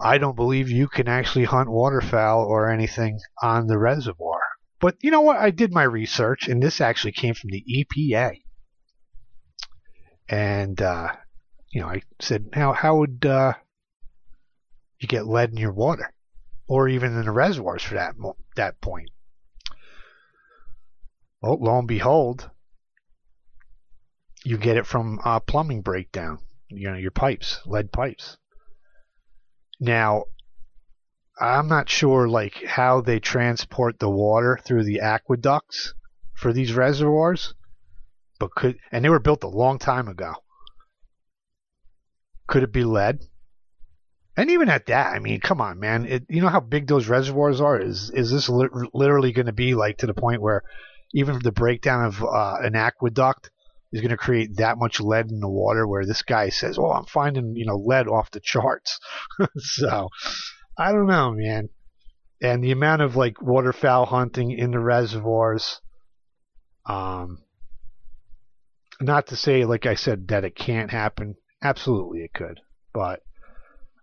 I 0.00 0.18
don't 0.18 0.36
believe 0.36 0.70
you 0.70 0.88
can 0.88 1.08
actually 1.08 1.44
hunt 1.44 1.70
waterfowl 1.70 2.44
or 2.44 2.70
anything 2.70 3.20
on 3.42 3.66
the 3.66 3.78
reservoir. 3.78 4.40
But 4.80 4.96
you 5.00 5.10
know 5.10 5.20
what? 5.20 5.36
I 5.36 5.50
did 5.50 5.72
my 5.72 5.84
research, 5.84 6.48
and 6.48 6.62
this 6.62 6.80
actually 6.80 7.12
came 7.12 7.34
from 7.34 7.50
the 7.50 7.64
EPA. 7.68 8.42
And 10.28 10.80
uh, 10.82 11.08
you 11.70 11.80
know, 11.80 11.88
I 11.88 12.02
said, 12.20 12.50
how 12.52 12.72
how 12.72 12.98
would 12.98 13.24
uh, 13.24 13.54
you 14.98 15.08
get 15.08 15.26
lead 15.26 15.50
in 15.50 15.56
your 15.56 15.72
water, 15.72 16.12
or 16.66 16.88
even 16.88 17.16
in 17.16 17.24
the 17.24 17.30
reservoirs 17.30 17.82
for 17.82 17.94
that 17.94 18.14
that 18.56 18.80
point. 18.80 19.10
Well, 21.40 21.58
lo 21.60 21.78
and 21.78 21.88
behold, 21.88 22.50
you 24.44 24.56
get 24.58 24.76
it 24.76 24.86
from 24.86 25.20
uh, 25.24 25.40
plumbing 25.40 25.82
breakdown. 25.82 26.38
You 26.68 26.90
know 26.90 26.96
your 26.96 27.10
pipes, 27.10 27.60
lead 27.66 27.92
pipes. 27.92 28.38
Now, 29.80 30.24
I'm 31.40 31.66
not 31.68 31.88
sure 31.88 32.28
like 32.28 32.64
how 32.64 33.00
they 33.00 33.18
transport 33.18 33.98
the 33.98 34.10
water 34.10 34.58
through 34.64 34.84
the 34.84 35.00
aqueducts 35.00 35.94
for 36.34 36.52
these 36.52 36.74
reservoirs, 36.74 37.54
but 38.38 38.54
could 38.54 38.78
and 38.92 39.04
they 39.04 39.08
were 39.08 39.18
built 39.18 39.42
a 39.42 39.48
long 39.48 39.78
time 39.78 40.08
ago. 40.08 40.34
Could 42.46 42.62
it 42.62 42.72
be 42.72 42.84
lead? 42.84 43.20
And 44.36 44.50
even 44.50 44.68
at 44.68 44.86
that, 44.86 45.14
I 45.14 45.20
mean, 45.20 45.40
come 45.40 45.60
on, 45.60 45.78
man. 45.78 46.06
It, 46.06 46.26
you 46.28 46.42
know 46.42 46.48
how 46.48 46.60
big 46.60 46.86
those 46.86 47.08
reservoirs 47.08 47.60
are? 47.60 47.80
Is 47.80 48.10
is 48.10 48.30
this 48.30 48.48
li- 48.48 48.68
literally 48.92 49.32
going 49.32 49.46
to 49.46 49.52
be 49.52 49.74
like 49.74 49.98
to 49.98 50.06
the 50.06 50.14
point 50.14 50.42
where 50.42 50.62
even 51.12 51.38
the 51.42 51.52
breakdown 51.52 52.04
of 52.04 52.22
uh, 52.22 52.56
an 52.60 52.74
aqueduct 52.74 53.50
is 53.94 54.00
going 54.00 54.10
to 54.10 54.16
create 54.16 54.56
that 54.56 54.76
much 54.76 55.00
lead 55.00 55.30
in 55.30 55.38
the 55.38 55.48
water 55.48 55.86
where 55.86 56.04
this 56.04 56.22
guy 56.22 56.48
says, 56.48 56.76
"Oh, 56.78 56.90
I'm 56.90 57.06
finding, 57.06 57.54
you 57.54 57.64
know, 57.64 57.76
lead 57.76 58.08
off 58.08 58.32
the 58.32 58.40
charts." 58.40 58.98
so, 59.56 60.08
I 60.76 60.90
don't 60.90 61.06
know, 61.06 61.30
man. 61.30 61.68
And 62.42 62.62
the 62.62 62.72
amount 62.72 63.02
of 63.02 63.14
like 63.14 63.40
waterfowl 63.40 64.06
hunting 64.06 64.50
in 64.50 64.72
the 64.72 64.80
reservoirs 64.80 65.80
um 66.86 67.38
not 69.00 69.28
to 69.28 69.36
say 69.36 69.64
like 69.64 69.86
I 69.86 69.94
said 69.94 70.28
that 70.28 70.44
it 70.44 70.56
can't 70.56 70.90
happen. 70.90 71.36
Absolutely 71.62 72.20
it 72.24 72.34
could. 72.34 72.60
But 72.92 73.20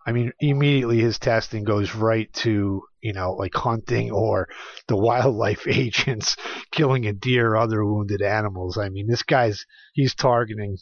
I 0.06 0.12
mean, 0.14 0.32
immediately 0.40 1.00
his 1.00 1.20
testing 1.20 1.64
goes 1.64 1.94
right 1.94 2.32
to, 2.34 2.82
you 3.02 3.14
know, 3.14 3.34
like 3.34 3.54
hunting 3.54 4.10
mm. 4.10 4.16
or 4.16 4.50
the 4.88 4.96
wildlife 4.96 5.64
agents 5.68 6.36
killing 6.72 7.06
a 7.06 7.14
deer 7.14 7.52
or 7.52 7.58
other 7.58 7.86
wounded 7.86 8.22
animals. 8.22 8.78
I 8.78 8.90
mean, 8.90 9.08
this 9.08 9.24
guy's, 9.24 9.66
he's 9.94 10.16
targeting 10.16 10.78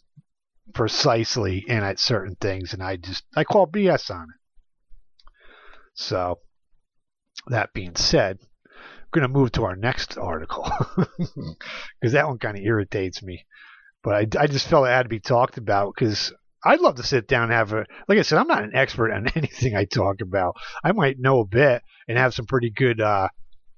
precisely 0.73 1.65
and 1.67 1.83
at 1.83 1.99
certain 1.99 2.35
things, 2.35 2.73
and 2.73 2.81
I 2.81 2.95
just, 2.97 3.23
I 3.35 3.43
call 3.43 3.67
BS 3.67 4.09
on 4.09 4.23
it. 4.23 5.31
So, 5.95 6.39
that 7.47 7.73
being 7.73 7.95
said, 7.95 8.39
we're 9.11 9.21
going 9.21 9.31
to 9.31 9.39
move 9.39 9.51
to 9.53 9.65
our 9.65 9.75
next 9.75 10.17
article 10.17 10.71
because 10.97 12.13
that 12.13 12.27
one 12.27 12.38
kind 12.38 12.57
of 12.57 12.63
irritates 12.63 13.21
me. 13.21 13.45
But 14.01 14.15
I, 14.15 14.43
I 14.43 14.47
just 14.47 14.67
felt 14.67 14.88
it 14.88 14.91
had 14.91 15.03
to 15.03 15.09
be 15.09 15.19
talked 15.19 15.57
about 15.57 15.93
because 15.93 16.31
I'd 16.63 16.81
love 16.81 16.95
to 16.95 17.03
sit 17.03 17.27
down 17.27 17.43
and 17.43 17.53
have 17.53 17.73
a 17.73 17.85
like 18.07 18.17
I 18.19 18.23
said, 18.23 18.37
I'm 18.37 18.47
not 18.47 18.63
an 18.63 18.75
expert 18.75 19.11
on 19.11 19.27
anything 19.35 19.75
I 19.75 19.85
talk 19.85 20.21
about. 20.21 20.55
I 20.83 20.91
might 20.91 21.19
know 21.19 21.39
a 21.39 21.45
bit 21.45 21.81
and 22.07 22.17
have 22.17 22.33
some 22.33 22.45
pretty 22.45 22.69
good 22.69 22.99
uh, 22.99 23.29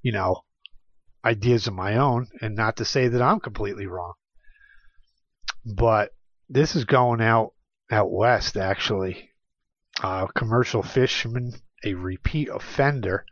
you 0.01 0.11
know, 0.11 0.41
ideas 1.23 1.67
of 1.67 1.73
my 1.73 1.97
own, 1.97 2.27
and 2.41 2.55
not 2.55 2.77
to 2.77 2.85
say 2.85 3.07
that 3.07 3.21
I'm 3.21 3.39
completely 3.39 3.85
wrong. 3.85 4.13
But 5.65 6.11
this 6.49 6.75
is 6.75 6.85
going 6.85 7.21
out 7.21 7.53
out 7.91 8.11
west 8.11 8.57
actually. 8.57 9.29
Uh, 10.01 10.25
commercial 10.27 10.81
fisherman, 10.81 11.53
a 11.83 11.93
repeat 11.93 12.49
offender 12.49 13.25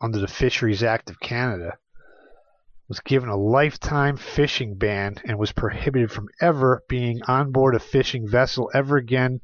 under 0.00 0.18
the 0.18 0.28
Fisheries 0.28 0.84
Act 0.84 1.10
of 1.10 1.18
Canada, 1.18 1.76
was 2.88 3.00
given 3.00 3.28
a 3.28 3.36
lifetime 3.36 4.16
fishing 4.16 4.74
ban 4.74 5.16
and 5.24 5.38
was 5.38 5.52
prohibited 5.52 6.10
from 6.10 6.28
ever 6.40 6.82
being 6.88 7.20
on 7.24 7.52
board 7.52 7.74
a 7.74 7.78
fishing 7.78 8.26
vessel 8.26 8.70
ever 8.72 8.96
again. 8.96 9.40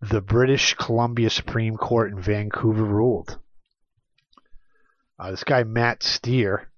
The 0.00 0.22
British 0.22 0.74
Columbia 0.74 1.28
Supreme 1.28 1.76
Court 1.76 2.12
in 2.12 2.20
Vancouver 2.20 2.84
ruled. 2.84 3.38
Uh, 5.18 5.30
this 5.30 5.44
guy, 5.44 5.62
Matt 5.62 6.02
Steer, 6.02 6.70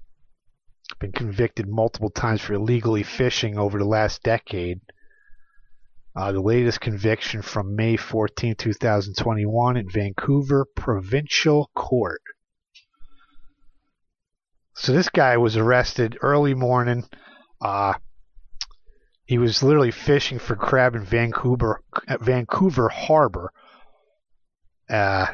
been 0.98 1.12
convicted 1.12 1.68
multiple 1.68 2.10
times 2.10 2.40
for 2.40 2.54
illegally 2.54 3.02
fishing 3.02 3.58
over 3.58 3.78
the 3.78 3.84
last 3.84 4.22
decade. 4.22 4.80
Uh, 6.14 6.32
the 6.32 6.40
latest 6.40 6.80
conviction 6.80 7.42
from 7.42 7.76
May 7.76 7.96
14, 7.96 8.54
2021, 8.56 9.76
in 9.76 9.88
Vancouver 9.88 10.64
Provincial 10.64 11.70
Court. 11.75 12.22
So 14.76 14.92
this 14.92 15.09
guy 15.09 15.38
was 15.38 15.56
arrested 15.56 16.18
early 16.21 16.52
morning. 16.52 17.09
Uh, 17.62 17.95
he 19.25 19.38
was 19.38 19.62
literally 19.62 19.90
fishing 19.90 20.38
for 20.38 20.54
crab 20.54 20.95
in 20.95 21.02
Vancouver, 21.02 21.83
Vancouver 22.21 22.90
Harbor, 22.90 23.52
uh, 24.90 25.28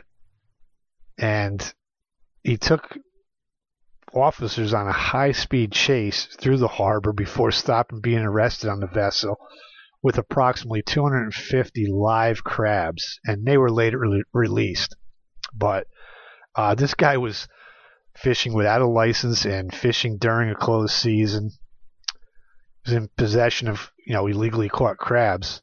and 1.18 1.74
he 2.44 2.56
took 2.56 2.96
officers 4.14 4.72
on 4.72 4.86
a 4.86 4.92
high-speed 4.92 5.72
chase 5.72 6.26
through 6.26 6.58
the 6.58 6.68
harbor 6.68 7.12
before 7.12 7.50
stopping 7.50 8.00
being 8.00 8.22
arrested 8.22 8.70
on 8.70 8.78
the 8.78 8.86
vessel 8.86 9.36
with 10.02 10.18
approximately 10.18 10.82
250 10.82 11.88
live 11.88 12.44
crabs, 12.44 13.18
and 13.24 13.44
they 13.44 13.58
were 13.58 13.70
later 13.70 13.98
re- 13.98 14.22
released. 14.32 14.94
But 15.52 15.88
uh, 16.54 16.76
this 16.76 16.94
guy 16.94 17.16
was 17.16 17.48
fishing 18.16 18.54
without 18.54 18.82
a 18.82 18.86
license 18.86 19.44
and 19.44 19.74
fishing 19.74 20.18
during 20.18 20.50
a 20.50 20.54
closed 20.54 20.94
season. 20.94 21.50
He 22.84 22.90
was 22.90 22.94
in 22.94 23.08
possession 23.16 23.68
of, 23.68 23.90
you 24.06 24.12
know, 24.12 24.26
illegally 24.26 24.68
caught 24.68 24.98
crabs. 24.98 25.62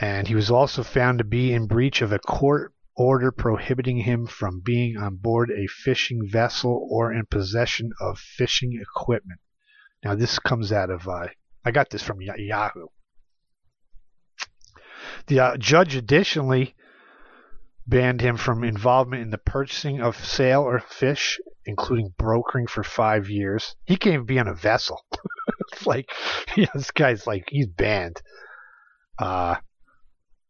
And 0.00 0.26
he 0.26 0.34
was 0.34 0.50
also 0.50 0.82
found 0.82 1.18
to 1.18 1.24
be 1.24 1.52
in 1.52 1.66
breach 1.66 2.02
of 2.02 2.12
a 2.12 2.18
court 2.18 2.72
order 2.96 3.32
prohibiting 3.32 3.98
him 3.98 4.26
from 4.26 4.60
being 4.60 4.96
on 4.96 5.16
board 5.16 5.50
a 5.50 5.66
fishing 5.66 6.28
vessel 6.28 6.86
or 6.90 7.12
in 7.12 7.26
possession 7.26 7.90
of 8.00 8.18
fishing 8.18 8.78
equipment. 8.80 9.40
Now, 10.04 10.14
this 10.14 10.38
comes 10.38 10.72
out 10.72 10.90
of, 10.90 11.08
uh, 11.08 11.28
I 11.64 11.70
got 11.70 11.90
this 11.90 12.02
from 12.02 12.20
Yahoo. 12.20 12.88
The 15.26 15.40
uh, 15.40 15.56
judge 15.56 15.94
additionally 15.94 16.74
banned 17.86 18.20
him 18.20 18.36
from 18.36 18.64
involvement 18.64 19.22
in 19.22 19.30
the 19.30 19.38
purchasing 19.38 20.00
of 20.00 20.24
sale 20.24 20.62
or 20.62 20.80
fish, 20.80 21.40
including 21.64 22.14
brokering 22.16 22.66
for 22.66 22.84
five 22.84 23.28
years. 23.28 23.74
He 23.84 23.96
can't 23.96 24.14
even 24.14 24.26
be 24.26 24.38
on 24.38 24.48
a 24.48 24.54
vessel. 24.54 25.04
it's 25.72 25.86
like, 25.86 26.10
you 26.56 26.64
know, 26.64 26.70
this 26.74 26.90
guy's 26.90 27.26
like, 27.26 27.44
he's 27.48 27.66
banned. 27.66 28.20
Uh, 29.18 29.56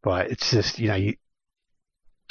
but 0.02 0.30
it's 0.30 0.50
just, 0.50 0.78
you 0.78 0.88
know, 0.88 0.94
you, 0.96 1.14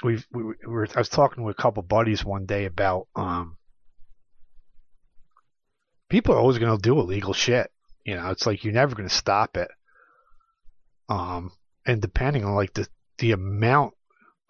we've, 0.03 0.25
we, 0.31 0.43
we 0.43 0.53
were, 0.65 0.87
I 0.95 0.99
was 0.99 1.09
talking 1.09 1.43
with 1.43 1.57
a 1.57 1.61
couple 1.61 1.83
buddies 1.83 2.23
one 2.23 2.45
day 2.45 2.65
about, 2.65 3.07
um, 3.15 3.57
people 6.09 6.35
are 6.35 6.39
always 6.39 6.57
going 6.57 6.75
to 6.75 6.81
do 6.81 6.99
illegal 6.99 7.33
shit. 7.33 7.71
You 8.05 8.15
know, 8.15 8.29
it's 8.31 8.45
like 8.45 8.63
you're 8.63 8.73
never 8.73 8.95
going 8.95 9.09
to 9.09 9.15
stop 9.15 9.57
it. 9.57 9.69
Um, 11.09 11.51
and 11.85 12.01
depending 12.01 12.45
on 12.45 12.55
like 12.55 12.73
the, 12.73 12.87
the 13.17 13.31
amount 13.31 13.93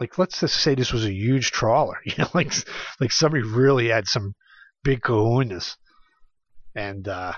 like 0.01 0.17
let's 0.17 0.39
just 0.39 0.55
say 0.55 0.73
this 0.73 0.91
was 0.91 1.05
a 1.05 1.13
huge 1.13 1.51
trawler, 1.51 1.97
you 2.05 2.15
know, 2.17 2.27
like 2.33 2.51
like 2.99 3.11
somebody 3.11 3.43
really 3.43 3.89
had 3.89 4.07
some 4.07 4.33
big 4.83 5.01
kahunas, 5.01 5.75
and 6.75 7.07
uh, 7.07 7.33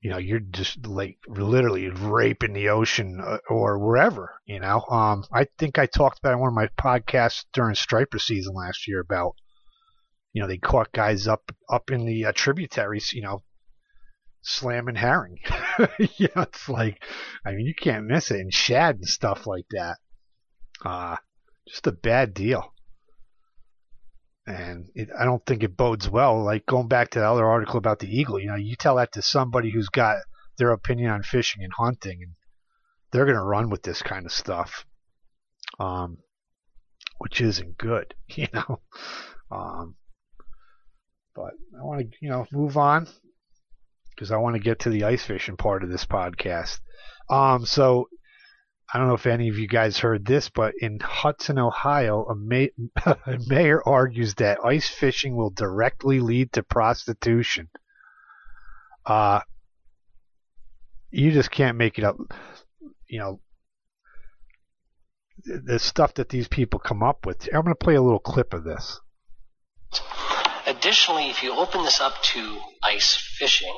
you 0.00 0.10
know 0.10 0.18
you're 0.18 0.40
just 0.40 0.84
like 0.88 1.18
literally 1.28 1.88
raping 1.88 2.52
the 2.52 2.70
ocean 2.70 3.20
uh, 3.24 3.38
or 3.48 3.78
wherever, 3.78 4.40
you 4.44 4.58
know. 4.58 4.82
Um, 4.90 5.24
I 5.32 5.46
think 5.56 5.78
I 5.78 5.86
talked 5.86 6.18
about 6.18 6.32
in 6.32 6.40
one 6.40 6.48
of 6.48 6.54
my 6.54 6.68
podcasts 6.76 7.44
during 7.52 7.76
striper 7.76 8.18
season 8.18 8.56
last 8.56 8.88
year 8.88 8.98
about 8.98 9.36
you 10.32 10.42
know 10.42 10.48
they 10.48 10.58
caught 10.58 10.90
guys 10.90 11.28
up 11.28 11.52
up 11.70 11.92
in 11.92 12.06
the 12.06 12.24
uh, 12.24 12.32
tributaries, 12.34 13.12
you 13.12 13.22
know, 13.22 13.44
slamming 14.42 14.96
herring. 14.96 15.38
you 16.16 16.28
know, 16.34 16.42
it's 16.42 16.68
like 16.68 17.00
I 17.46 17.52
mean 17.52 17.66
you 17.66 17.74
can't 17.80 18.06
miss 18.06 18.32
it 18.32 18.40
and 18.40 18.52
shad 18.52 18.96
and 18.96 19.06
stuff 19.06 19.46
like 19.46 19.66
that. 19.70 19.98
Uh, 20.84 21.16
just 21.66 21.86
a 21.86 21.92
bad 21.92 22.34
deal. 22.34 22.72
And 24.46 24.88
it, 24.94 25.10
I 25.18 25.24
don't 25.24 25.44
think 25.44 25.62
it 25.62 25.76
bodes 25.76 26.08
well. 26.08 26.42
Like 26.42 26.64
going 26.64 26.88
back 26.88 27.10
to 27.10 27.18
the 27.18 27.28
other 27.28 27.44
article 27.44 27.76
about 27.76 27.98
the 27.98 28.08
eagle, 28.08 28.38
you 28.38 28.46
know, 28.46 28.54
you 28.56 28.76
tell 28.76 28.96
that 28.96 29.12
to 29.12 29.22
somebody 29.22 29.70
who's 29.70 29.90
got 29.90 30.18
their 30.56 30.72
opinion 30.72 31.10
on 31.10 31.22
fishing 31.22 31.62
and 31.62 31.72
hunting, 31.72 32.22
and 32.22 32.32
they're 33.12 33.26
going 33.26 33.36
to 33.36 33.42
run 33.42 33.68
with 33.70 33.82
this 33.82 34.02
kind 34.02 34.24
of 34.24 34.32
stuff, 34.32 34.86
um, 35.78 36.18
which 37.18 37.40
isn't 37.40 37.76
good, 37.76 38.14
you 38.28 38.48
know. 38.52 38.80
Um, 39.50 39.96
but 41.34 41.52
I 41.78 41.84
want 41.84 42.00
to, 42.00 42.16
you 42.20 42.30
know, 42.30 42.46
move 42.50 42.76
on 42.76 43.06
because 44.10 44.32
I 44.32 44.38
want 44.38 44.56
to 44.56 44.60
get 44.60 44.80
to 44.80 44.90
the 44.90 45.04
ice 45.04 45.24
fishing 45.24 45.56
part 45.56 45.84
of 45.84 45.90
this 45.90 46.04
podcast. 46.04 46.80
Um, 47.30 47.66
so 47.66 48.08
I 48.92 48.98
don't 48.98 49.08
know 49.08 49.14
if 49.14 49.26
any 49.26 49.48
of 49.48 49.58
you 49.58 49.68
guys 49.68 49.98
heard 49.98 50.24
this, 50.24 50.48
but 50.48 50.74
in 50.80 50.98
Hudson, 50.98 51.58
Ohio, 51.58 52.26
a, 52.26 52.70
a 53.26 53.38
mayor 53.46 53.82
argues 53.86 54.36
that 54.36 54.64
ice 54.64 54.88
fishing 54.88 55.36
will 55.36 55.50
directly 55.50 56.20
lead 56.20 56.52
to 56.54 56.62
prostitution. 56.62 57.68
Uh, 59.04 59.40
you 61.10 61.32
just 61.32 61.50
can't 61.50 61.76
make 61.76 61.98
it 61.98 62.04
up. 62.04 62.16
You 63.08 63.18
know, 63.18 63.40
the 65.44 65.78
stuff 65.78 66.14
that 66.14 66.28
these 66.30 66.48
people 66.48 66.78
come 66.78 67.02
up 67.02 67.26
with. 67.26 67.46
I'm 67.46 67.62
going 67.62 67.74
to 67.74 67.74
play 67.74 67.94
a 67.94 68.02
little 68.02 68.18
clip 68.18 68.54
of 68.54 68.64
this. 68.64 69.00
Additionally, 70.66 71.30
if 71.30 71.42
you 71.42 71.54
open 71.54 71.82
this 71.84 72.00
up 72.00 72.20
to 72.22 72.58
ice 72.82 73.16
fishing, 73.38 73.74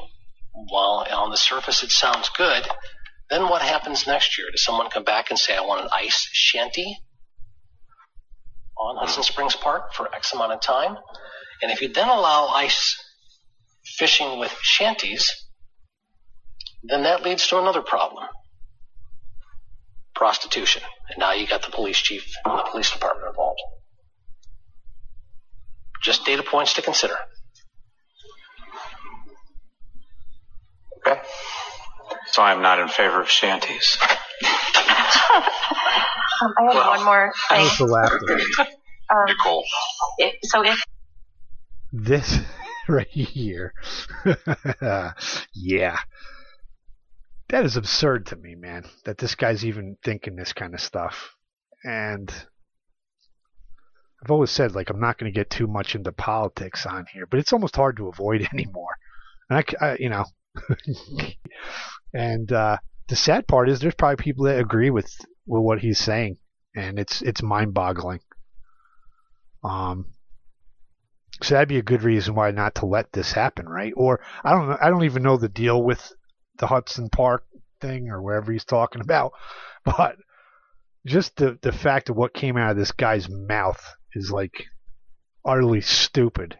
while 0.52 1.06
on 1.10 1.30
the 1.30 1.36
surface 1.36 1.82
it 1.82 1.90
sounds 1.90 2.28
good, 2.30 2.66
then 3.30 3.48
what 3.48 3.62
happens 3.62 4.06
next 4.06 4.38
year? 4.38 4.48
Does 4.50 4.64
someone 4.64 4.90
come 4.90 5.04
back 5.04 5.30
and 5.30 5.38
say, 5.38 5.56
I 5.56 5.60
want 5.62 5.82
an 5.82 5.90
ice 5.94 6.28
shanty 6.32 6.98
on 8.78 8.96
Hudson 8.98 9.22
Springs 9.22 9.56
Park 9.56 9.94
for 9.94 10.14
X 10.14 10.32
amount 10.34 10.52
of 10.52 10.60
time? 10.60 10.96
And 11.62 11.70
if 11.70 11.82
you 11.82 11.88
then 11.92 12.08
allow 12.08 12.48
ice 12.48 12.96
fishing 13.84 14.38
with 14.38 14.54
shanties, 14.62 15.30
then 16.84 17.04
that 17.04 17.22
leads 17.22 17.46
to 17.48 17.58
another 17.58 17.82
problem. 17.82 18.24
prostitution. 20.14 20.82
And 21.10 21.18
now 21.18 21.32
you 21.32 21.46
got 21.46 21.62
the 21.62 21.70
police 21.70 21.98
chief 21.98 22.26
and 22.44 22.58
the 22.58 22.64
police 22.70 22.90
department 22.90 23.28
involved. 23.28 23.60
Just 26.02 26.26
data 26.26 26.42
points 26.42 26.74
to 26.74 26.82
consider. 26.82 27.16
Okay. 31.06 31.20
So 32.32 32.42
I'm 32.42 32.62
not 32.62 32.78
in 32.78 32.88
favor 32.88 33.20
of 33.20 33.28
shanties. 33.30 33.96
Um, 36.42 36.54
I 36.58 36.62
have 36.64 36.74
Well, 36.74 36.90
one 36.90 37.04
more 37.04 37.32
thing. 37.50 37.60
What's 37.60 37.78
the 37.78 37.84
laughter? 37.84 38.40
Um, 39.10 39.24
Nicole. 39.26 39.64
if, 40.18 40.34
so 40.44 40.64
if 40.64 40.82
This 41.92 42.38
right 42.88 43.06
here. 43.08 43.74
yeah. 45.54 45.98
That 47.50 47.64
is 47.64 47.76
absurd 47.76 48.26
to 48.26 48.36
me, 48.36 48.54
man. 48.54 48.84
That 49.04 49.18
this 49.18 49.34
guy's 49.34 49.64
even 49.64 49.96
thinking 50.02 50.36
this 50.36 50.52
kind 50.52 50.72
of 50.72 50.80
stuff. 50.80 51.34
And 51.84 52.32
I've 54.22 54.30
always 54.30 54.50
said, 54.50 54.74
like, 54.74 54.88
I'm 54.90 55.00
not 55.00 55.18
going 55.18 55.32
to 55.32 55.38
get 55.38 55.50
too 55.50 55.66
much 55.66 55.94
into 55.94 56.12
politics 56.12 56.86
on 56.86 57.06
here, 57.12 57.26
but 57.26 57.40
it's 57.40 57.52
almost 57.52 57.76
hard 57.76 57.96
to 57.98 58.08
avoid 58.08 58.48
anymore. 58.52 58.94
And 59.50 59.64
I, 59.80 59.96
you 59.98 60.08
know, 60.08 60.24
and 62.12 62.50
uh, 62.52 62.78
the 63.08 63.16
sad 63.16 63.46
part 63.46 63.68
is 63.68 63.80
there's 63.80 63.94
probably 63.94 64.22
people 64.22 64.44
that 64.44 64.58
agree 64.58 64.90
with 64.90 65.12
with 65.46 65.62
what 65.62 65.80
he's 65.80 65.98
saying, 65.98 66.38
and 66.74 66.98
it's 66.98 67.22
it's 67.22 67.42
mind-boggling. 67.42 68.20
Um, 69.62 70.06
so 71.42 71.54
that'd 71.54 71.68
be 71.68 71.78
a 71.78 71.82
good 71.82 72.02
reason 72.02 72.34
why 72.34 72.50
not 72.50 72.76
to 72.76 72.86
let 72.86 73.12
this 73.12 73.32
happen, 73.32 73.68
right? 73.68 73.92
Or 73.96 74.20
I 74.44 74.52
don't. 74.52 74.78
I 74.82 74.90
don't 74.90 75.04
even 75.04 75.22
know 75.22 75.36
the 75.36 75.48
deal 75.48 75.82
with 75.82 76.12
the 76.58 76.66
Hudson 76.66 77.08
Park 77.08 77.44
thing 77.80 78.10
or 78.10 78.22
wherever 78.22 78.52
he's 78.52 78.64
talking 78.64 79.00
about, 79.00 79.32
but 79.84 80.16
just 81.06 81.36
the 81.36 81.58
the 81.62 81.72
fact 81.72 82.10
of 82.10 82.16
what 82.16 82.34
came 82.34 82.56
out 82.56 82.72
of 82.72 82.76
this 82.76 82.92
guy's 82.92 83.28
mouth 83.28 83.82
is 84.14 84.30
like 84.30 84.66
utterly 85.44 85.80
stupid 85.80 86.58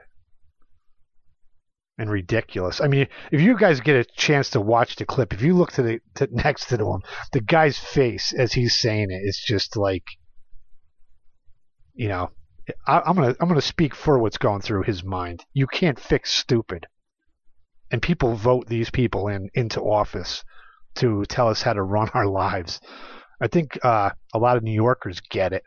and 2.00 2.10
ridiculous. 2.10 2.80
I 2.80 2.88
mean, 2.88 3.06
if 3.30 3.42
you 3.42 3.58
guys 3.58 3.80
get 3.80 3.94
a 3.94 4.04
chance 4.04 4.48
to 4.50 4.60
watch 4.60 4.96
the 4.96 5.04
clip, 5.04 5.34
if 5.34 5.42
you 5.42 5.54
look 5.54 5.72
to 5.72 5.82
the 5.82 6.00
to 6.14 6.28
next 6.32 6.70
to 6.70 6.76
him, 6.76 7.02
the 7.32 7.42
guy's 7.42 7.78
face 7.78 8.32
as 8.32 8.54
he's 8.54 8.80
saying 8.80 9.10
it 9.10 9.20
is 9.22 9.38
just 9.46 9.76
like, 9.76 10.04
you 11.92 12.08
know, 12.08 12.30
I, 12.86 13.00
I'm 13.00 13.16
gonna 13.16 13.36
I'm 13.38 13.48
gonna 13.48 13.60
speak 13.60 13.94
for 13.94 14.18
what's 14.18 14.38
going 14.38 14.62
through 14.62 14.84
his 14.84 15.04
mind. 15.04 15.44
You 15.52 15.66
can't 15.66 16.00
fix 16.00 16.32
stupid, 16.32 16.86
and 17.90 18.00
people 18.00 18.34
vote 18.34 18.66
these 18.66 18.88
people 18.88 19.28
in 19.28 19.50
into 19.52 19.82
office 19.82 20.42
to 20.96 21.26
tell 21.26 21.48
us 21.48 21.60
how 21.60 21.74
to 21.74 21.82
run 21.82 22.08
our 22.14 22.26
lives. 22.26 22.80
I 23.42 23.48
think 23.48 23.78
uh, 23.84 24.10
a 24.32 24.38
lot 24.38 24.56
of 24.56 24.62
New 24.62 24.72
Yorkers 24.72 25.20
get 25.20 25.52
it, 25.52 25.64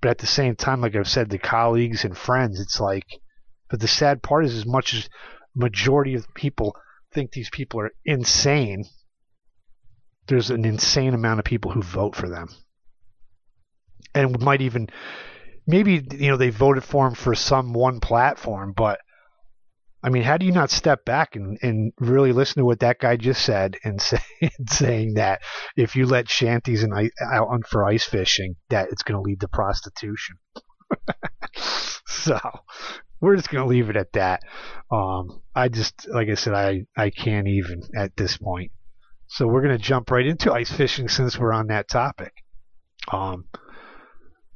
but 0.00 0.10
at 0.10 0.18
the 0.18 0.26
same 0.26 0.56
time, 0.56 0.80
like 0.80 0.96
I've 0.96 1.06
said 1.06 1.28
to 1.28 1.38
colleagues 1.38 2.02
and 2.06 2.16
friends, 2.16 2.60
it's 2.60 2.80
like. 2.80 3.04
But 3.70 3.80
the 3.80 3.88
sad 3.88 4.22
part 4.22 4.44
is, 4.44 4.54
as 4.54 4.66
much 4.66 4.92
as 4.92 5.08
majority 5.54 6.14
of 6.14 6.32
people 6.34 6.76
think 7.12 7.32
these 7.32 7.50
people 7.50 7.80
are 7.80 7.92
insane, 8.04 8.84
there's 10.26 10.50
an 10.50 10.64
insane 10.64 11.14
amount 11.14 11.38
of 11.38 11.44
people 11.44 11.70
who 11.70 11.82
vote 11.82 12.16
for 12.16 12.28
them, 12.28 12.48
and 14.14 14.40
might 14.40 14.62
even 14.62 14.88
maybe 15.66 16.04
you 16.12 16.28
know 16.28 16.36
they 16.36 16.50
voted 16.50 16.84
for 16.84 17.06
him 17.06 17.14
for 17.14 17.34
some 17.34 17.72
one 17.72 18.00
platform, 18.00 18.72
but 18.76 19.00
I 20.04 20.10
mean, 20.10 20.22
how 20.22 20.36
do 20.36 20.44
you 20.44 20.52
not 20.52 20.70
step 20.70 21.06
back 21.06 21.34
and, 21.34 21.58
and 21.62 21.94
really 21.98 22.32
listen 22.32 22.60
to 22.60 22.66
what 22.66 22.80
that 22.80 22.98
guy 22.98 23.16
just 23.16 23.42
said 23.42 23.78
and 23.84 24.02
say, 24.02 24.20
saying 24.68 25.14
that 25.14 25.40
if 25.76 25.96
you 25.96 26.06
let 26.06 26.28
shanties 26.28 26.82
and 26.82 27.10
out 27.22 27.66
for 27.66 27.86
ice 27.86 28.04
fishing, 28.04 28.56
that 28.68 28.90
it's 28.90 29.02
going 29.02 29.16
to 29.16 29.22
lead 29.22 29.40
to 29.40 29.48
prostitution? 29.48 30.36
so 32.06 32.38
we're 33.24 33.36
just 33.36 33.50
to 33.62 33.68
leave 33.68 33.90
it 33.90 33.96
at 33.96 34.12
that. 34.12 34.42
Um, 34.90 35.40
I 35.54 35.68
just, 35.68 36.08
like 36.08 36.28
I 36.28 36.34
said, 36.34 36.54
I, 36.54 36.86
I 36.96 37.10
can't 37.10 37.48
even 37.48 37.82
at 37.96 38.16
this 38.16 38.36
point. 38.36 38.70
So 39.26 39.46
we're 39.46 39.62
to 39.76 39.82
jump 39.82 40.10
right 40.10 40.26
into 40.26 40.52
ice 40.52 40.70
fishing 40.70 41.08
since 41.08 41.38
we're 41.38 41.52
on 41.52 41.68
that 41.68 41.88
topic. 41.88 42.34
Um, 43.10 43.46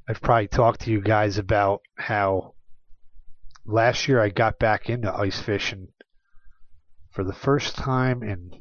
I've 0.08 0.20
probably 0.20 0.48
talked 0.48 0.82
to 0.82 0.90
you 0.90 1.00
guys 1.00 1.38
about 1.38 1.80
how 1.96 2.54
last 3.64 4.06
year 4.06 4.20
I 4.20 4.28
got 4.28 4.58
back 4.58 4.88
into 4.88 5.12
ice 5.12 5.40
fishing 5.40 5.88
for 7.10 7.24
the 7.24 7.32
first 7.32 7.74
time 7.76 8.22
in 8.22 8.60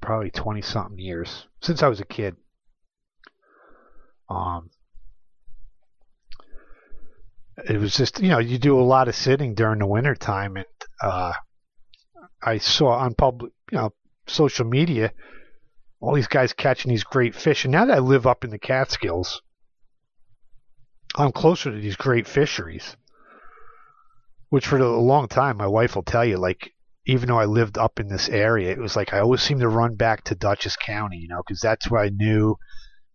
probably 0.00 0.30
20 0.30 0.60
something 0.62 0.98
years 0.98 1.46
since 1.62 1.82
I 1.82 1.88
was 1.88 2.00
a 2.00 2.04
kid. 2.04 2.36
Um, 4.28 4.70
it 7.68 7.78
was 7.78 7.96
just, 7.96 8.20
you 8.20 8.28
know, 8.28 8.38
you 8.38 8.58
do 8.58 8.78
a 8.78 8.82
lot 8.82 9.08
of 9.08 9.14
sitting 9.14 9.54
during 9.54 9.78
the 9.78 9.86
winter 9.86 10.14
time 10.14 10.56
and, 10.56 10.66
uh, 11.02 11.32
I 12.42 12.58
saw 12.58 12.88
on 12.98 13.14
public, 13.14 13.52
you 13.72 13.78
know, 13.78 13.90
social 14.26 14.66
media, 14.66 15.12
all 16.00 16.14
these 16.14 16.26
guys 16.26 16.52
catching 16.52 16.90
these 16.90 17.04
great 17.04 17.34
fish. 17.34 17.64
And 17.64 17.72
now 17.72 17.86
that 17.86 17.96
I 17.96 18.00
live 18.00 18.26
up 18.26 18.44
in 18.44 18.50
the 18.50 18.58
Catskills, 18.58 19.40
I'm 21.16 21.32
closer 21.32 21.70
to 21.70 21.80
these 21.80 21.96
great 21.96 22.26
fisheries. 22.26 22.96
Which 24.50 24.66
for 24.66 24.78
a 24.78 25.00
long 25.00 25.28
time, 25.28 25.56
my 25.56 25.66
wife 25.66 25.94
will 25.94 26.02
tell 26.02 26.24
you, 26.24 26.36
like, 26.36 26.74
even 27.06 27.28
though 27.28 27.38
I 27.38 27.46
lived 27.46 27.78
up 27.78 27.98
in 27.98 28.08
this 28.08 28.28
area, 28.28 28.70
it 28.70 28.78
was 28.78 28.94
like 28.94 29.12
I 29.12 29.20
always 29.20 29.42
seemed 29.42 29.60
to 29.60 29.68
run 29.68 29.94
back 29.96 30.24
to 30.24 30.34
Dutchess 30.34 30.76
County, 30.76 31.16
you 31.16 31.28
know, 31.28 31.42
because 31.46 31.60
that's 31.60 31.90
where 31.90 32.02
I 32.02 32.10
knew, 32.10 32.56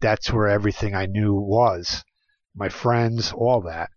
that's 0.02 0.32
where 0.32 0.48
everything 0.48 0.96
I 0.96 1.06
knew 1.06 1.34
was. 1.34 2.04
My 2.56 2.70
friends, 2.70 3.32
all 3.32 3.62
that. 3.62 3.90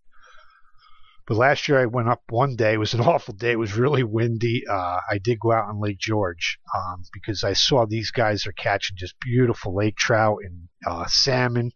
But 1.26 1.36
last 1.36 1.68
year 1.68 1.80
I 1.80 1.86
went 1.86 2.08
up 2.08 2.22
one 2.28 2.56
day. 2.56 2.74
It 2.74 2.78
was 2.78 2.94
an 2.94 3.00
awful 3.12 3.34
day. 3.34 3.52
It 3.52 3.58
was 3.58 3.76
really 3.76 4.02
windy. 4.02 4.64
Uh, 4.68 5.00
I 5.10 5.18
did 5.22 5.40
go 5.40 5.52
out 5.52 5.68
on 5.68 5.80
Lake 5.80 5.98
George 5.98 6.58
um, 6.74 7.02
because 7.12 7.44
I 7.44 7.52
saw 7.52 7.86
these 7.86 8.10
guys 8.10 8.46
are 8.46 8.52
catching 8.52 8.96
just 8.96 9.14
beautiful 9.20 9.74
lake 9.74 9.96
trout 9.96 10.38
and 10.44 10.68
uh, 10.86 11.06
salmon. 11.06 11.72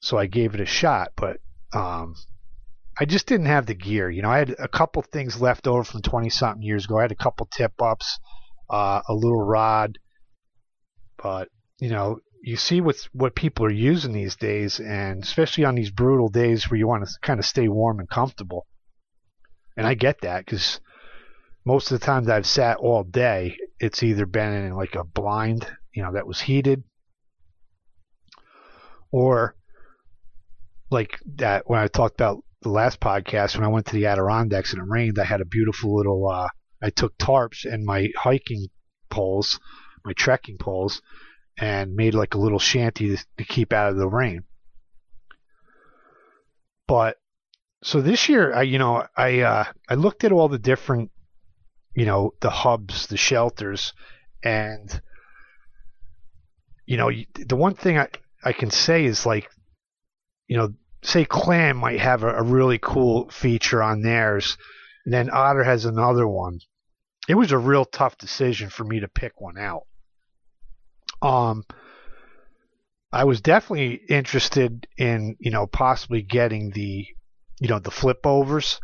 So 0.00 0.16
I 0.16 0.26
gave 0.26 0.54
it 0.54 0.60
a 0.60 0.66
shot, 0.66 1.12
but 1.16 1.38
um, 1.72 2.14
I 3.00 3.04
just 3.04 3.26
didn't 3.26 3.46
have 3.46 3.66
the 3.66 3.74
gear. 3.74 4.08
You 4.08 4.22
know, 4.22 4.30
I 4.30 4.38
had 4.38 4.54
a 4.58 4.68
couple 4.68 5.02
things 5.02 5.40
left 5.40 5.66
over 5.66 5.82
from 5.82 6.02
20 6.02 6.30
something 6.30 6.62
years 6.62 6.84
ago. 6.84 6.98
I 6.98 7.02
had 7.02 7.12
a 7.12 7.16
couple 7.16 7.48
tip 7.52 7.72
ups, 7.82 8.18
uh, 8.70 9.02
a 9.08 9.14
little 9.14 9.44
rod, 9.44 9.98
but 11.20 11.48
you 11.80 11.90
know, 11.90 12.18
you 12.42 12.56
see 12.56 12.80
what's 12.80 13.04
what 13.12 13.34
people 13.34 13.66
are 13.66 13.70
using 13.70 14.12
these 14.12 14.36
days, 14.36 14.80
and 14.80 15.22
especially 15.22 15.64
on 15.64 15.74
these 15.74 15.90
brutal 15.90 16.28
days 16.28 16.70
where 16.70 16.78
you 16.78 16.86
want 16.86 17.06
to 17.06 17.10
kind 17.22 17.38
of 17.38 17.46
stay 17.46 17.68
warm 17.68 17.98
and 17.98 18.08
comfortable. 18.08 18.66
And 19.76 19.86
I 19.86 19.94
get 19.94 20.20
that 20.22 20.44
because 20.44 20.80
most 21.64 21.90
of 21.90 22.00
the 22.00 22.06
time 22.06 22.24
that 22.24 22.36
I've 22.36 22.46
sat 22.46 22.78
all 22.78 23.04
day, 23.04 23.56
it's 23.78 24.02
either 24.02 24.26
been 24.26 24.52
in 24.52 24.74
like 24.74 24.94
a 24.94 25.04
blind, 25.04 25.66
you 25.94 26.02
know, 26.02 26.12
that 26.12 26.26
was 26.26 26.40
heated, 26.40 26.82
or 29.12 29.54
like 30.90 31.18
that 31.36 31.64
when 31.66 31.80
I 31.80 31.88
talked 31.88 32.20
about 32.20 32.42
the 32.62 32.70
last 32.70 33.00
podcast 33.00 33.54
when 33.54 33.64
I 33.64 33.68
went 33.68 33.86
to 33.86 33.94
the 33.94 34.06
Adirondacks 34.06 34.72
and 34.72 34.82
it 34.82 34.88
rained, 34.88 35.18
I 35.18 35.24
had 35.24 35.40
a 35.40 35.46
beautiful 35.46 35.96
little. 35.96 36.28
Uh, 36.28 36.48
I 36.82 36.90
took 36.90 37.16
tarps 37.18 37.64
and 37.64 37.84
my 37.84 38.08
hiking 38.16 38.68
poles, 39.10 39.60
my 40.04 40.12
trekking 40.12 40.58
poles, 40.58 41.02
and 41.58 41.94
made 41.94 42.14
like 42.14 42.34
a 42.34 42.38
little 42.38 42.58
shanty 42.58 43.16
to, 43.16 43.44
keep 43.44 43.72
out 43.72 43.90
of 43.90 43.96
the 43.96 44.08
rain. 44.08 44.44
But 46.86 47.16
so 47.82 48.00
this 48.00 48.28
year, 48.28 48.54
I 48.54 48.62
you 48.62 48.78
know 48.78 49.04
I 49.16 49.40
uh, 49.40 49.64
I 49.88 49.94
looked 49.94 50.24
at 50.24 50.32
all 50.32 50.48
the 50.48 50.58
different, 50.58 51.10
you 51.94 52.06
know, 52.06 52.32
the 52.40 52.50
hubs, 52.50 53.08
the 53.08 53.16
shelters, 53.16 53.92
and 54.42 55.00
you 56.86 56.96
know 56.96 57.10
the 57.34 57.56
one 57.56 57.74
thing 57.74 57.98
I 57.98 58.08
I 58.42 58.52
can 58.52 58.70
say 58.70 59.04
is 59.04 59.26
like, 59.26 59.50
you 60.46 60.56
know, 60.56 60.72
say 61.02 61.24
Clam 61.24 61.76
might 61.76 62.00
have 62.00 62.22
a, 62.22 62.36
a 62.36 62.42
really 62.42 62.78
cool 62.78 63.28
feature 63.30 63.82
on 63.82 64.02
theirs, 64.02 64.56
and 65.04 65.12
then 65.12 65.30
Otter 65.30 65.64
has 65.64 65.84
another 65.84 66.26
one. 66.26 66.60
It 67.28 67.34
was 67.34 67.52
a 67.52 67.58
real 67.58 67.84
tough 67.84 68.16
decision 68.16 68.70
for 68.70 68.84
me 68.84 69.00
to 69.00 69.08
pick 69.08 69.40
one 69.40 69.58
out. 69.58 69.87
Um, 71.22 71.64
I 73.12 73.24
was 73.24 73.40
definitely 73.40 73.94
interested 73.94 74.86
in 74.96 75.36
you 75.40 75.50
know 75.50 75.66
possibly 75.66 76.22
getting 76.22 76.70
the 76.70 77.06
you 77.60 77.68
know 77.68 77.78
the 77.78 77.90
flip 77.90 78.20
overs, 78.24 78.80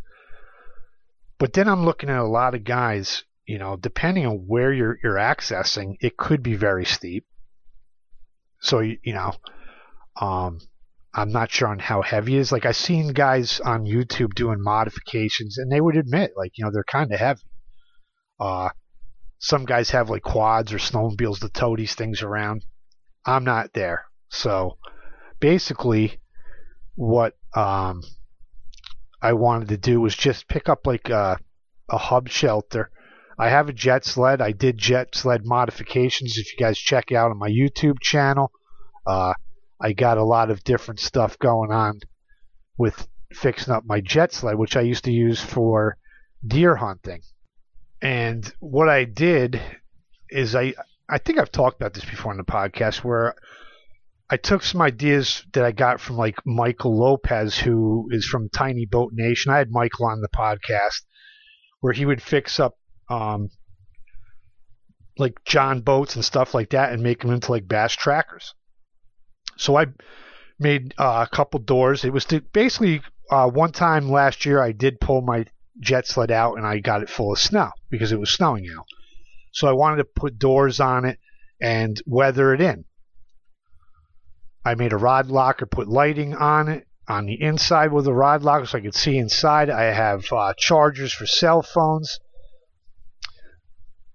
but 1.37 1.53
then 1.53 1.67
I'm 1.67 1.85
looking 1.85 2.09
at 2.09 2.19
a 2.19 2.23
lot 2.23 2.55
of 2.55 2.63
guys. 2.63 3.23
You 3.45 3.59
know, 3.59 3.75
depending 3.75 4.25
on 4.25 4.47
where 4.47 4.73
you're 4.73 4.97
you're 5.03 5.15
accessing, 5.17 5.97
it 6.01 6.17
could 6.17 6.41
be 6.41 6.55
very 6.55 6.85
steep. 6.85 7.25
So 8.59 8.79
you, 8.79 8.97
know, 9.05 9.33
um, 10.19 10.59
I'm 11.13 11.31
not 11.31 11.51
sure 11.51 11.67
on 11.67 11.77
how 11.77 12.01
heavy 12.01 12.37
it 12.37 12.39
is. 12.39 12.51
Like 12.51 12.65
I've 12.65 12.75
seen 12.75 13.13
guys 13.13 13.59
on 13.59 13.85
YouTube 13.85 14.33
doing 14.33 14.59
modifications, 14.59 15.59
and 15.59 15.71
they 15.71 15.79
would 15.79 15.95
admit, 15.95 16.31
like 16.35 16.53
you 16.57 16.65
know, 16.65 16.71
they're 16.71 16.83
kind 16.83 17.13
of 17.13 17.19
heavy. 17.19 17.43
Uh, 18.39 18.69
some 19.39 19.65
guys 19.65 19.91
have 19.91 20.09
like 20.09 20.23
quads 20.23 20.73
or 20.73 20.77
snowmobiles 20.77 21.39
to 21.39 21.49
tow 21.49 21.75
these 21.75 21.95
things 21.95 22.21
around. 22.21 22.65
I'm 23.25 23.43
not 23.43 23.73
there. 23.73 24.05
So 24.29 24.77
basically, 25.39 26.19
what 26.95 27.37
um, 27.55 28.01
I 29.21 29.33
wanted 29.33 29.69
to 29.69 29.77
do 29.77 30.01
was 30.01 30.15
just 30.15 30.47
pick 30.47 30.69
up 30.69 30.85
like 30.85 31.09
a, 31.09 31.39
a 31.89 31.97
hub 31.97 32.29
shelter. 32.29 32.91
I 33.37 33.49
have 33.49 33.67
a 33.67 33.73
jet 33.73 34.05
sled. 34.05 34.41
I 34.41 34.51
did 34.51 34.77
jet 34.77 35.15
sled 35.15 35.45
modifications. 35.45 36.37
If 36.37 36.53
you 36.53 36.57
guys 36.57 36.77
check 36.77 37.11
out 37.11 37.31
on 37.31 37.37
my 37.37 37.49
YouTube 37.49 37.99
channel, 37.99 38.51
uh, 39.05 39.33
I 39.81 39.93
got 39.93 40.17
a 40.17 40.23
lot 40.23 40.49
of 40.49 40.63
different 40.63 40.99
stuff 40.99 41.37
going 41.37 41.71
on 41.71 41.99
with 42.77 43.07
fixing 43.33 43.73
up 43.73 43.83
my 43.85 43.99
jet 43.99 44.33
sled, 44.33 44.55
which 44.57 44.77
I 44.77 44.81
used 44.81 45.03
to 45.05 45.11
use 45.11 45.41
for 45.41 45.97
deer 46.45 46.75
hunting. 46.75 47.21
And 48.01 48.51
what 48.59 48.89
I 48.89 49.05
did 49.05 49.61
is 50.29 50.55
I 50.55 50.73
I 51.07 51.17
think 51.17 51.37
I've 51.37 51.51
talked 51.51 51.79
about 51.79 51.93
this 51.93 52.05
before 52.05 52.31
in 52.31 52.37
the 52.37 52.43
podcast 52.43 53.03
where 53.03 53.35
I 54.29 54.37
took 54.37 54.63
some 54.63 54.81
ideas 54.81 55.45
that 55.53 55.63
I 55.63 55.71
got 55.71 56.01
from 56.01 56.17
like 56.17 56.35
Michael 56.45 56.97
Lopez, 56.97 57.57
who 57.57 58.07
is 58.11 58.25
from 58.25 58.49
Tiny 58.49 58.85
Boat 58.85 59.11
Nation. 59.13 59.51
I 59.51 59.59
had 59.59 59.69
Michael 59.69 60.07
on 60.07 60.21
the 60.21 60.29
podcast 60.29 61.03
where 61.81 61.93
he 61.93 62.05
would 62.05 62.21
fix 62.21 62.59
up 62.59 62.73
um, 63.09 63.49
like 65.19 65.43
John 65.45 65.81
boats 65.81 66.15
and 66.15 66.25
stuff 66.25 66.55
like 66.55 66.71
that 66.71 66.91
and 66.91 67.03
make 67.03 67.21
them 67.21 67.31
into 67.31 67.51
like 67.51 67.67
bass 67.67 67.93
trackers. 67.93 68.55
So 69.57 69.77
I 69.77 69.85
made 70.59 70.93
uh, 70.97 71.25
a 71.29 71.35
couple 71.35 71.59
doors. 71.59 72.03
It 72.03 72.11
was 72.11 72.25
to 72.25 72.41
basically 72.41 73.01
uh, 73.29 73.49
one 73.49 73.71
time 73.71 74.09
last 74.09 74.45
year 74.45 74.61
I 74.61 74.71
did 74.71 74.99
pull 74.99 75.21
my 75.21 75.45
jet 75.79 76.07
sled 76.07 76.31
out 76.31 76.57
and 76.57 76.65
I 76.65 76.79
got 76.79 77.01
it 77.01 77.09
full 77.09 77.33
of 77.33 77.39
snow 77.39 77.71
because 77.89 78.11
it 78.11 78.19
was 78.19 78.33
snowing 78.33 78.67
out. 78.77 78.87
So 79.51 79.67
I 79.67 79.73
wanted 79.73 79.97
to 79.97 80.05
put 80.05 80.39
doors 80.39 80.79
on 80.79 81.05
it 81.05 81.19
and 81.61 82.01
weather 82.05 82.53
it 82.53 82.61
in. 82.61 82.85
I 84.65 84.75
made 84.75 84.93
a 84.93 84.97
rod 84.97 85.27
locker, 85.27 85.65
put 85.65 85.87
lighting 85.87 86.35
on 86.35 86.67
it 86.67 86.87
on 87.07 87.27
the 87.27 87.39
inside 87.39 87.91
with 87.91 88.07
a 88.07 88.13
rod 88.13 88.41
locker 88.41 88.65
so 88.65 88.77
I 88.77 88.81
could 88.81 88.95
see 88.95 89.17
inside. 89.17 89.69
I 89.69 89.83
have 89.83 90.25
uh, 90.31 90.53
chargers 90.57 91.13
for 91.13 91.27
cell 91.27 91.61
phones. 91.61 92.19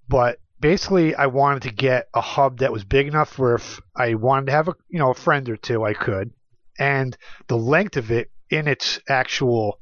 But 0.09 0.39
basically, 0.59 1.15
I 1.15 1.27
wanted 1.27 1.63
to 1.63 1.73
get 1.73 2.09
a 2.13 2.21
hub 2.21 2.59
that 2.59 2.73
was 2.73 2.85
big 2.85 3.07
enough 3.07 3.39
where 3.39 3.55
if 3.55 3.81
I 3.95 4.15
wanted 4.15 4.47
to 4.47 4.53
have 4.53 4.69
a 4.69 4.75
you 4.89 4.99
know 4.99 5.13
a 5.13 5.15
friend 5.15 5.49
or 5.49 5.57
two, 5.57 5.85
I 5.85 5.95
could, 5.95 6.33
and 6.79 7.17
the 7.47 7.57
length 7.57 7.97
of 7.97 8.11
it 8.11 8.31
in 8.51 8.67
its 8.67 8.99
actual 9.09 9.79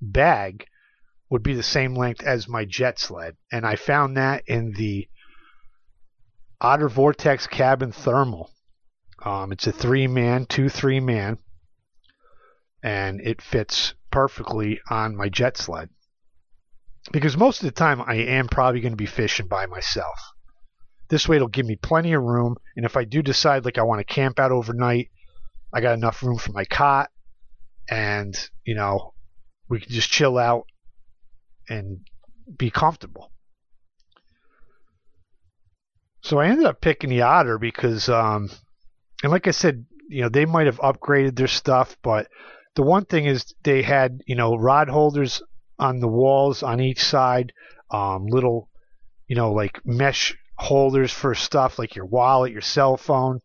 bag 0.00 0.66
would 1.34 1.42
be 1.42 1.54
the 1.54 1.64
same 1.64 1.96
length 1.96 2.22
as 2.22 2.46
my 2.46 2.64
jet 2.64 2.96
sled, 2.96 3.36
and 3.50 3.66
I 3.66 3.74
found 3.74 4.16
that 4.16 4.44
in 4.46 4.70
the 4.70 5.08
Otter 6.60 6.88
Vortex 6.88 7.48
cabin 7.48 7.90
thermal. 7.90 8.52
Um, 9.20 9.50
it's 9.50 9.66
a 9.66 9.72
three 9.72 10.06
man, 10.06 10.46
two 10.46 10.68
three 10.68 11.00
man, 11.00 11.38
and 12.84 13.20
it 13.20 13.42
fits 13.42 13.94
perfectly 14.12 14.80
on 14.88 15.16
my 15.16 15.28
jet 15.28 15.56
sled. 15.56 15.90
Because 17.10 17.36
most 17.36 17.64
of 17.64 17.66
the 17.66 17.72
time 17.72 18.00
I 18.00 18.14
am 18.14 18.46
probably 18.46 18.80
going 18.80 18.92
to 18.92 18.96
be 18.96 19.04
fishing 19.04 19.48
by 19.48 19.66
myself. 19.66 20.16
This 21.08 21.28
way 21.28 21.34
it'll 21.34 21.48
give 21.48 21.66
me 21.66 21.74
plenty 21.74 22.12
of 22.12 22.22
room, 22.22 22.54
and 22.76 22.86
if 22.86 22.96
I 22.96 23.02
do 23.02 23.22
decide 23.22 23.64
like 23.64 23.76
I 23.76 23.82
want 23.82 23.98
to 23.98 24.14
camp 24.14 24.38
out 24.38 24.52
overnight, 24.52 25.10
I 25.72 25.80
got 25.80 25.94
enough 25.94 26.22
room 26.22 26.38
for 26.38 26.52
my 26.52 26.64
cot, 26.64 27.10
and 27.90 28.36
you 28.64 28.76
know 28.76 29.14
we 29.68 29.80
can 29.80 29.90
just 29.90 30.10
chill 30.10 30.38
out 30.38 30.68
and 31.68 32.00
be 32.56 32.70
comfortable. 32.70 33.30
So 36.22 36.38
I 36.38 36.46
ended 36.46 36.66
up 36.66 36.80
picking 36.80 37.10
the 37.10 37.22
Otter 37.22 37.58
because, 37.58 38.08
um, 38.08 38.50
and 39.22 39.30
like 39.30 39.46
I 39.46 39.50
said, 39.50 39.84
you 40.08 40.22
know, 40.22 40.28
they 40.28 40.46
might 40.46 40.66
have 40.66 40.80
upgraded 40.80 41.36
their 41.36 41.46
stuff, 41.46 41.96
but 42.02 42.28
the 42.74 42.82
one 42.82 43.04
thing 43.04 43.26
is 43.26 43.54
they 43.62 43.82
had, 43.82 44.22
you 44.26 44.34
know, 44.34 44.56
rod 44.56 44.88
holders 44.88 45.42
on 45.78 46.00
the 46.00 46.08
walls 46.08 46.62
on 46.62 46.80
each 46.80 47.02
side, 47.04 47.52
um, 47.90 48.26
little, 48.26 48.68
you 49.26 49.36
know, 49.36 49.52
like 49.52 49.84
mesh 49.84 50.34
holders 50.56 51.12
for 51.12 51.34
stuff 51.34 51.78
like 51.78 51.94
your 51.94 52.06
wallet, 52.06 52.52
your 52.52 52.60
cell 52.60 52.96
phone. 52.96 53.40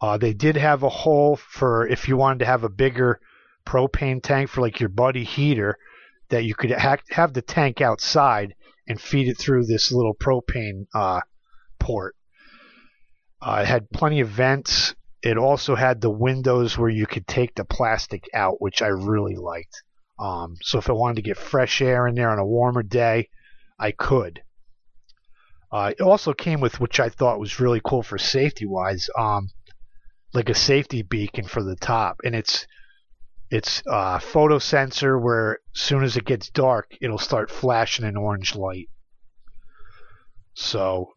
Uh, 0.00 0.18
they 0.18 0.34
did 0.34 0.56
have 0.56 0.82
a 0.82 0.88
hole 0.88 1.36
for 1.36 1.86
if 1.86 2.08
you 2.08 2.16
wanted 2.16 2.40
to 2.40 2.46
have 2.46 2.64
a 2.64 2.68
bigger 2.68 3.20
propane 3.64 4.22
tank 4.22 4.48
for 4.48 4.60
like 4.60 4.80
your 4.80 4.88
buddy 4.88 5.24
heater 5.24 5.78
that 6.32 6.44
you 6.44 6.54
could 6.54 6.70
ha- 6.72 6.96
have 7.10 7.34
the 7.34 7.42
tank 7.42 7.82
outside 7.82 8.54
and 8.88 9.00
feed 9.00 9.28
it 9.28 9.38
through 9.38 9.66
this 9.66 9.92
little 9.92 10.14
propane 10.14 10.86
uh, 10.94 11.20
port. 11.78 12.16
Uh, 13.40 13.60
it 13.62 13.68
had 13.68 13.90
plenty 13.90 14.20
of 14.20 14.28
vents. 14.28 14.94
It 15.22 15.36
also 15.36 15.74
had 15.74 16.00
the 16.00 16.10
windows 16.10 16.76
where 16.76 16.88
you 16.88 17.06
could 17.06 17.26
take 17.26 17.54
the 17.54 17.66
plastic 17.66 18.24
out, 18.34 18.62
which 18.62 18.80
I 18.80 18.88
really 18.88 19.36
liked. 19.36 19.82
Um, 20.18 20.56
so 20.62 20.78
if 20.78 20.88
I 20.88 20.94
wanted 20.94 21.16
to 21.16 21.22
get 21.22 21.36
fresh 21.36 21.82
air 21.82 22.06
in 22.06 22.14
there 22.14 22.30
on 22.30 22.38
a 22.38 22.46
warmer 22.46 22.82
day, 22.82 23.28
I 23.78 23.92
could. 23.92 24.40
Uh, 25.70 25.92
it 25.98 26.00
also 26.00 26.32
came 26.32 26.60
with, 26.60 26.80
which 26.80 26.98
I 26.98 27.10
thought 27.10 27.40
was 27.40 27.60
really 27.60 27.80
cool 27.84 28.02
for 28.02 28.18
safety 28.18 28.64
wise, 28.64 29.08
um, 29.18 29.50
like 30.32 30.48
a 30.48 30.54
safety 30.54 31.02
beacon 31.02 31.44
for 31.44 31.62
the 31.62 31.76
top, 31.76 32.20
and 32.24 32.34
it's 32.34 32.66
it's 33.52 33.82
a 33.86 34.18
photo 34.18 34.58
sensor 34.58 35.18
where 35.18 35.58
as 35.76 35.82
soon 35.82 36.02
as 36.02 36.16
it 36.16 36.24
gets 36.24 36.48
dark, 36.48 36.96
it'll 37.02 37.18
start 37.18 37.50
flashing 37.50 38.06
an 38.06 38.16
orange 38.16 38.54
light. 38.54 38.88
So 40.54 41.12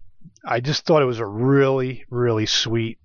I 0.45 0.59
just 0.59 0.85
thought 0.85 1.01
it 1.01 1.05
was 1.05 1.19
a 1.19 1.25
really, 1.25 2.03
really 2.09 2.45
sweet 2.45 2.99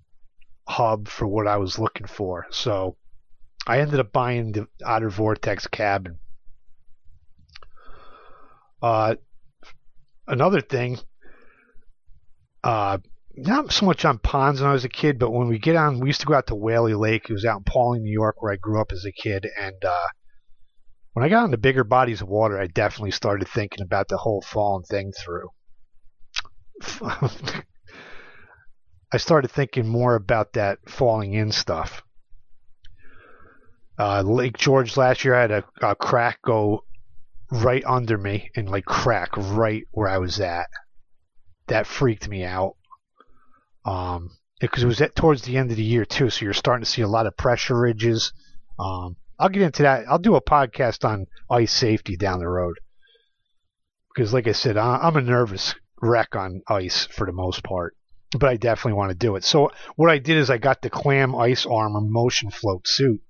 hub 0.67 1.07
for 1.07 1.25
what 1.25 1.47
I 1.47 1.55
was 1.55 1.79
looking 1.79 2.07
for. 2.07 2.45
So 2.49 2.97
I 3.65 3.79
ended 3.79 4.01
up 4.01 4.11
buying 4.11 4.51
the 4.51 4.67
Otter 4.85 5.09
Vortex 5.09 5.65
cabin. 5.65 6.19
Uh, 8.81 9.15
another 10.27 10.59
thing, 10.59 10.99
uh, 12.65 12.97
not 13.35 13.71
so 13.71 13.85
much 13.85 14.05
on 14.05 14.17
ponds 14.19 14.61
when 14.61 14.69
I 14.69 14.73
was 14.73 14.85
a 14.85 14.89
kid, 14.89 15.19
but 15.19 15.31
when 15.31 15.47
we 15.47 15.59
get 15.59 15.75
on, 15.75 15.99
we 15.99 16.09
used 16.09 16.21
to 16.21 16.27
go 16.27 16.33
out 16.33 16.47
to 16.47 16.55
Whaley 16.55 16.93
Lake. 16.93 17.29
It 17.29 17.33
was 17.33 17.45
out 17.45 17.59
in 17.59 17.63
Pawling, 17.63 18.03
New 18.03 18.11
York, 18.11 18.41
where 18.41 18.53
I 18.53 18.57
grew 18.57 18.79
up 18.81 18.91
as 18.91 19.05
a 19.05 19.11
kid. 19.11 19.47
And 19.59 19.83
uh, 19.83 20.07
when 21.13 21.25
I 21.25 21.29
got 21.29 21.45
into 21.45 21.57
bigger 21.57 21.83
bodies 21.83 22.21
of 22.21 22.27
water, 22.27 22.59
I 22.59 22.67
definitely 22.67 23.11
started 23.11 23.47
thinking 23.47 23.83
about 23.83 24.07
the 24.07 24.17
whole 24.17 24.41
falling 24.41 24.83
thing 24.83 25.11
through. 25.11 25.49
I 29.13 29.17
started 29.17 29.51
thinking 29.51 29.87
more 29.87 30.15
about 30.15 30.53
that 30.53 30.79
falling 30.87 31.33
in 31.33 31.51
stuff. 31.51 32.01
Uh, 33.99 34.21
Lake 34.21 34.57
George 34.57 34.97
last 34.97 35.25
year, 35.25 35.35
I 35.35 35.41
had 35.41 35.51
a, 35.51 35.63
a 35.81 35.95
crack 35.95 36.41
go 36.41 36.85
right 37.51 37.83
under 37.85 38.17
me 38.17 38.49
and 38.55 38.69
like 38.69 38.85
crack 38.85 39.35
right 39.35 39.83
where 39.91 40.07
I 40.07 40.17
was 40.17 40.39
at. 40.39 40.67
That 41.67 41.85
freaked 41.85 42.27
me 42.27 42.43
out. 42.43 42.75
Um, 43.85 44.31
because 44.59 44.83
it 44.83 44.87
was 44.87 45.01
at 45.01 45.15
towards 45.15 45.41
the 45.41 45.57
end 45.57 45.71
of 45.71 45.77
the 45.77 45.83
year 45.83 46.05
too, 46.05 46.29
so 46.29 46.45
you're 46.45 46.53
starting 46.53 46.83
to 46.83 46.89
see 46.89 47.01
a 47.01 47.07
lot 47.07 47.25
of 47.25 47.35
pressure 47.35 47.77
ridges. 47.77 48.31
Um, 48.79 49.17
I'll 49.39 49.49
get 49.49 49.63
into 49.63 49.83
that. 49.83 50.05
I'll 50.07 50.19
do 50.19 50.35
a 50.35 50.41
podcast 50.41 51.03
on 51.03 51.25
ice 51.49 51.73
safety 51.73 52.15
down 52.15 52.39
the 52.39 52.47
road 52.47 52.79
because, 54.13 54.33
like 54.33 54.47
I 54.47 54.51
said, 54.51 54.77
I'm 54.77 55.15
a 55.15 55.21
nervous 55.21 55.73
wreck 55.99 56.35
on 56.35 56.61
ice 56.67 57.07
for 57.07 57.25
the 57.25 57.33
most 57.33 57.63
part, 57.63 57.95
but 58.37 58.49
I 58.49 58.57
definitely 58.57 58.93
want 58.93 59.09
to 59.09 59.17
do 59.17 59.35
it. 59.35 59.43
So 59.43 59.71
what 59.95 60.11
I 60.11 60.19
did 60.19 60.37
is 60.37 60.51
I 60.51 60.59
got 60.59 60.83
the 60.83 60.91
Clam 60.91 61.35
Ice 61.35 61.65
Armor 61.65 62.01
Motion 62.01 62.51
Float 62.51 62.87
suit, 62.87 63.21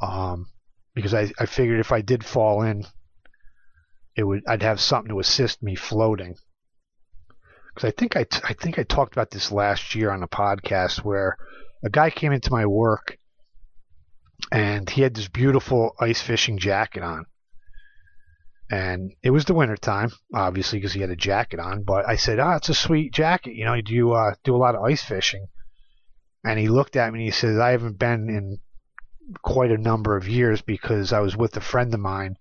um, 0.00 0.46
because 0.94 1.12
I, 1.12 1.32
I 1.40 1.46
figured 1.46 1.80
if 1.80 1.90
I 1.90 2.02
did 2.02 2.24
fall 2.24 2.62
in, 2.62 2.84
it 4.14 4.22
would 4.22 4.42
I'd 4.46 4.62
have 4.62 4.80
something 4.80 5.10
to 5.10 5.18
assist 5.18 5.60
me 5.60 5.74
floating 5.74 6.36
because 7.74 7.88
I 7.88 7.92
think 7.92 8.16
I, 8.16 8.24
t- 8.24 8.40
I 8.44 8.52
think 8.54 8.78
I 8.78 8.82
talked 8.82 9.14
about 9.14 9.30
this 9.30 9.50
last 9.50 9.94
year 9.94 10.10
on 10.10 10.22
a 10.22 10.28
podcast 10.28 10.98
where 11.04 11.36
a 11.84 11.90
guy 11.90 12.10
came 12.10 12.32
into 12.32 12.52
my 12.52 12.66
work 12.66 13.18
and 14.50 14.88
he 14.88 15.02
had 15.02 15.14
this 15.14 15.28
beautiful 15.28 15.94
ice 16.00 16.20
fishing 16.20 16.58
jacket 16.58 17.02
on. 17.02 17.26
And 18.70 19.12
it 19.22 19.30
was 19.30 19.44
the 19.44 19.54
winter 19.54 19.76
time, 19.76 20.10
obviously, 20.34 20.78
because 20.78 20.92
he 20.92 21.00
had 21.00 21.10
a 21.10 21.16
jacket 21.16 21.60
on. 21.60 21.82
But 21.82 22.08
I 22.08 22.16
said, 22.16 22.38
"Ah, 22.38 22.54
oh, 22.54 22.56
it's 22.56 22.70
a 22.70 22.74
sweet 22.74 23.12
jacket. 23.12 23.54
You 23.54 23.66
know, 23.66 23.78
do 23.80 23.92
you 23.92 24.12
uh, 24.12 24.34
do 24.44 24.56
a 24.56 24.58
lot 24.58 24.74
of 24.74 24.82
ice 24.82 25.02
fishing?" 25.02 25.46
And 26.44 26.58
he 26.58 26.68
looked 26.68 26.96
at 26.96 27.12
me 27.12 27.20
and 27.20 27.26
he 27.26 27.32
says, 27.32 27.58
"I 27.58 27.70
haven't 27.70 27.98
been 27.98 28.30
in 28.30 28.58
quite 29.42 29.70
a 29.70 29.78
number 29.78 30.16
of 30.16 30.28
years 30.28 30.62
because 30.62 31.12
I 31.12 31.20
was 31.20 31.36
with 31.36 31.56
a 31.56 31.60
friend 31.60 31.92
of 31.92 32.00
mine, 32.00 32.36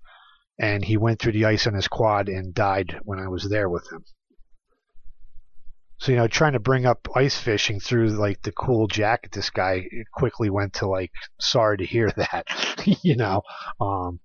and 0.57 0.85
he 0.85 0.95
went 0.95 1.19
through 1.19 1.33
the 1.33 1.45
ice 1.45 1.67
on 1.67 1.73
his 1.73 1.89
quad 1.89 2.29
and 2.29 2.53
died 2.53 2.99
when 3.03 3.19
I 3.19 3.27
was 3.27 3.49
there 3.49 3.69
with 3.69 3.91
him." 3.91 4.05
So 6.01 6.11
you 6.11 6.17
know, 6.17 6.27
trying 6.27 6.53
to 6.53 6.59
bring 6.59 6.87
up 6.87 7.07
ice 7.15 7.37
fishing 7.37 7.79
through 7.79 8.09
like 8.09 8.41
the 8.41 8.51
cool 8.51 8.87
jacket, 8.87 9.33
this 9.33 9.51
guy 9.51 9.85
quickly 10.11 10.49
went 10.49 10.73
to 10.75 10.87
like, 10.87 11.11
sorry 11.39 11.77
to 11.77 11.85
hear 11.85 12.09
that, 12.17 12.47
you 13.03 13.15
know. 13.15 13.43
Um, 13.79 14.19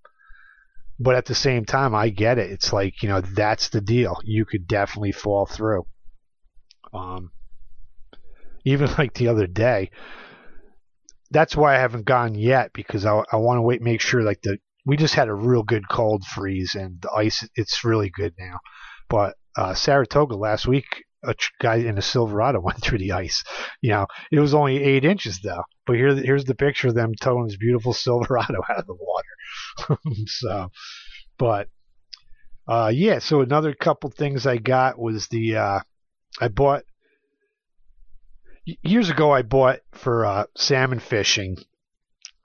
but 0.99 1.17
at 1.17 1.27
the 1.27 1.35
same 1.35 1.67
time, 1.67 1.95
I 1.95 2.09
get 2.09 2.39
it. 2.39 2.51
It's 2.51 2.73
like 2.73 3.03
you 3.03 3.11
know, 3.11 3.21
that's 3.21 3.69
the 3.69 3.83
deal. 3.83 4.17
You 4.25 4.47
could 4.47 4.67
definitely 4.67 5.13
fall 5.13 5.45
through. 5.45 5.85
Um, 6.95 7.31
even 8.65 8.89
like 8.97 9.13
the 9.13 9.29
other 9.29 9.47
day. 9.47 9.91
That's 11.31 11.57
why 11.57 11.75
I 11.75 11.79
haven't 11.79 12.07
gone 12.07 12.37
yet 12.37 12.73
because 12.73 13.05
I, 13.05 13.23
I 13.31 13.37
want 13.37 13.59
to 13.59 13.63
wait, 13.63 13.83
make 13.83 14.01
sure 14.01 14.23
like 14.23 14.41
the 14.41 14.57
we 14.87 14.97
just 14.97 15.15
had 15.15 15.29
a 15.29 15.35
real 15.35 15.63
good 15.63 15.91
cold 15.91 16.25
freeze 16.25 16.75
and 16.75 17.03
the 17.03 17.11
ice 17.11 17.47
it's 17.55 17.85
really 17.85 18.09
good 18.09 18.33
now. 18.39 18.61
But 19.11 19.35
uh, 19.59 19.75
Saratoga 19.75 20.37
last 20.37 20.67
week, 20.67 21.05
a 21.27 21.35
guy 21.61 21.77
in 21.77 21.99
a 21.99 22.03
Silverado 22.03 22.61
went 22.63 22.81
through 22.81 22.99
the 22.99 23.13
ice. 23.13 23.45
You 23.81 23.91
know, 23.91 24.07
it 24.31 24.41
was 24.41 24.55
only 24.55 24.83
eight 24.83 25.05
inches 25.05 25.41
though. 25.41 25.65
But 25.87 25.97
here, 25.97 26.15
here's 26.15 26.45
the 26.45 26.55
picture 26.55 26.89
of 26.89 26.95
them 26.95 27.15
towing 27.21 27.47
this 27.47 27.57
beautiful 27.57 27.93
Silverado 27.95 28.61
out 28.69 28.79
of 28.79 28.87
the 28.87 28.95
water. 28.95 30.01
so, 30.27 30.71
but 31.39 31.69
uh, 32.69 32.91
yeah. 32.95 33.19
So 33.19 33.41
another 33.41 33.75
couple 33.75 34.11
things 34.11 34.47
I 34.47 34.57
got 34.57 34.99
was 34.99 35.29
the 35.29 35.57
uh, 35.57 35.81
I 36.41 36.49
bought 36.49 36.85
years 38.83 39.11
ago. 39.11 39.33
I 39.33 39.43
bought 39.43 39.81
for 39.93 40.25
uh, 40.25 40.45
salmon 40.57 40.99
fishing 40.99 41.57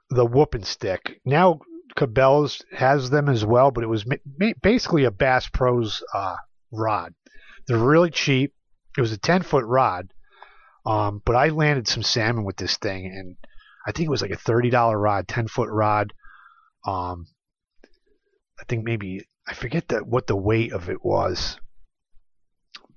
the 0.10 0.26
Whuppin' 0.26 0.65
Stick. 0.65 1.22
Now 1.26 1.62
Cabela's 1.96 2.63
has 2.72 3.10
them 3.10 3.30
as 3.30 3.46
well, 3.46 3.72
but 3.72 3.84
it 3.84 3.88
was 3.88 4.06
ma- 4.06 4.54
basically 4.62 5.06
a 5.06 5.12
Bass 5.12 5.48
Pros 5.50 6.04
uh, 6.13 6.36
rod. 6.72 7.13
They're 7.67 7.78
really 7.78 8.12
cheap. 8.12 8.54
It 8.98 9.02
was 9.02 9.12
a 9.12 9.18
10 9.18 9.44
foot 9.44 9.66
rod, 9.66 10.14
um, 10.86 11.22
but 11.26 11.36
I 11.36 11.50
landed 11.50 11.88
some 11.88 12.04
salmon 12.04 12.44
with 12.44 12.58
this 12.58 12.78
thing, 12.78 13.06
and 13.06 13.38
I 13.86 13.92
think 13.92 14.08
it 14.08 14.12
was 14.12 14.22
like 14.22 14.32
a 14.32 14.38
$30 14.38 15.02
rod, 15.02 15.28
10 15.28 15.48
foot 15.48 15.70
rod. 15.70 16.14
Um, 16.86 17.28
I 18.60 18.64
think 18.68 18.84
maybe 18.84 19.28
I 19.48 19.54
forget 19.54 19.92
what 20.06 20.28
the 20.28 20.36
weight 20.36 20.74
of 20.74 20.90
it 20.90 21.04
was, 21.04 21.58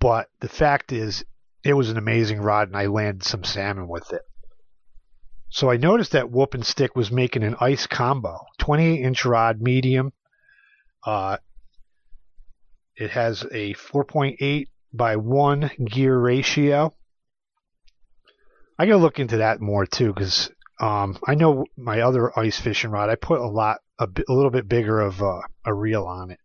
but 0.01 0.29
the 0.41 0.49
fact 0.49 0.93
is, 0.93 1.25
it 1.65 1.73
was 1.73 1.91
an 1.91 1.97
amazing 1.97 2.41
rod, 2.41 2.69
and 2.69 2.77
I 2.77 2.87
landed 2.87 3.23
some 3.23 3.45
salmon 3.45 3.89
with 3.89 4.13
it. 4.13 4.23
So 5.49 5.71
I 5.71 5.77
noticed 5.77 6.13
that 6.13 6.31
Whuppin' 6.31 6.65
Stick 6.65 6.97
was 6.97 7.13
making 7.13 7.45
an 7.45 7.57
ice 7.61 7.87
combo, 7.87 8.41
28 8.59 9.01
inch 9.01 9.25
rod, 9.25 9.61
medium. 9.61 10.13
Uh, 11.07 11.37
it 12.97 13.11
has 13.11 13.45
a 13.53 13.75
4.8 13.75 14.67
by 14.95 15.17
1 15.17 15.71
gear 15.85 16.17
ratio. 16.17 16.95
I 18.79 18.87
gotta 18.87 18.99
look 18.99 19.19
into 19.19 19.39
that 19.39 19.61
more 19.61 19.87
too, 19.87 20.13
because 20.13 20.51
um, 20.81 21.19
I 21.27 21.35
know 21.35 21.67
my 21.77 22.01
other 22.01 22.37
ice 22.39 22.59
fishing 22.59 22.91
rod. 22.91 23.11
I 23.11 23.17
put 23.17 23.41
a 23.41 23.47
lot, 23.47 23.81
a, 23.99 24.09
a 24.29 24.33
little 24.33 24.51
bit 24.51 24.69
bigger 24.69 25.01
of 25.01 25.21
uh, 25.21 25.43
a 25.65 25.75
reel 25.75 26.05
on 26.05 26.31
it, 26.31 26.39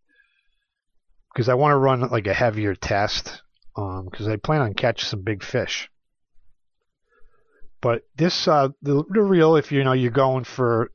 because 1.31 1.47
I 1.49 1.53
want 1.53 1.73
to 1.73 1.77
run 1.77 2.01
like 2.01 2.27
a 2.27 2.33
heavier 2.33 2.75
test, 2.75 3.41
because 3.75 4.27
I 4.27 4.35
plan 4.35 4.61
on 4.61 4.73
catching 4.73 5.07
some 5.07 5.21
big 5.21 5.43
fish. 5.43 5.89
But 7.81 8.03
this 8.15 8.47
uh, 8.47 8.69
the, 8.81 9.03
the 9.09 9.21
reel, 9.21 9.55
if 9.55 9.71
you 9.71 9.83
know 9.83 9.93
you're 9.93 10.11
going 10.11 10.43
for 10.43 10.91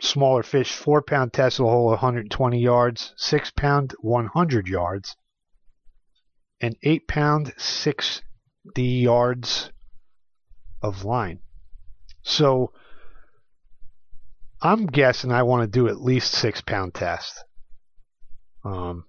smaller 0.00 0.42
fish, 0.42 0.72
four 0.72 1.02
pound 1.02 1.32
test 1.32 1.60
will 1.60 1.70
hold 1.70 1.90
120 1.90 2.58
yards, 2.58 3.14
six 3.16 3.50
pound 3.50 3.94
100 4.00 4.66
yards, 4.66 5.16
and 6.60 6.76
eight 6.82 7.06
pound 7.08 7.52
60 7.56 8.22
yards 8.76 9.70
of 10.82 11.04
line. 11.04 11.40
So 12.22 12.72
I'm 14.60 14.86
guessing 14.86 15.30
I 15.30 15.42
want 15.42 15.62
to 15.62 15.78
do 15.78 15.88
at 15.88 16.00
least 16.00 16.32
six 16.32 16.60
pound 16.60 16.94
test. 16.94 17.44
Um, 18.64 19.04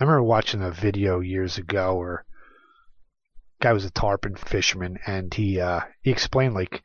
I 0.00 0.04
remember 0.04 0.24
watching 0.24 0.62
a 0.62 0.70
video 0.70 1.20
years 1.20 1.58
ago 1.58 1.94
where 1.96 2.24
guy 3.60 3.72
was 3.72 3.84
a 3.84 3.90
tarpon 3.90 4.36
fisherman 4.36 4.98
and 5.06 5.32
he 5.32 5.60
uh, 5.60 5.80
he 6.02 6.10
explained 6.10 6.54
like 6.54 6.82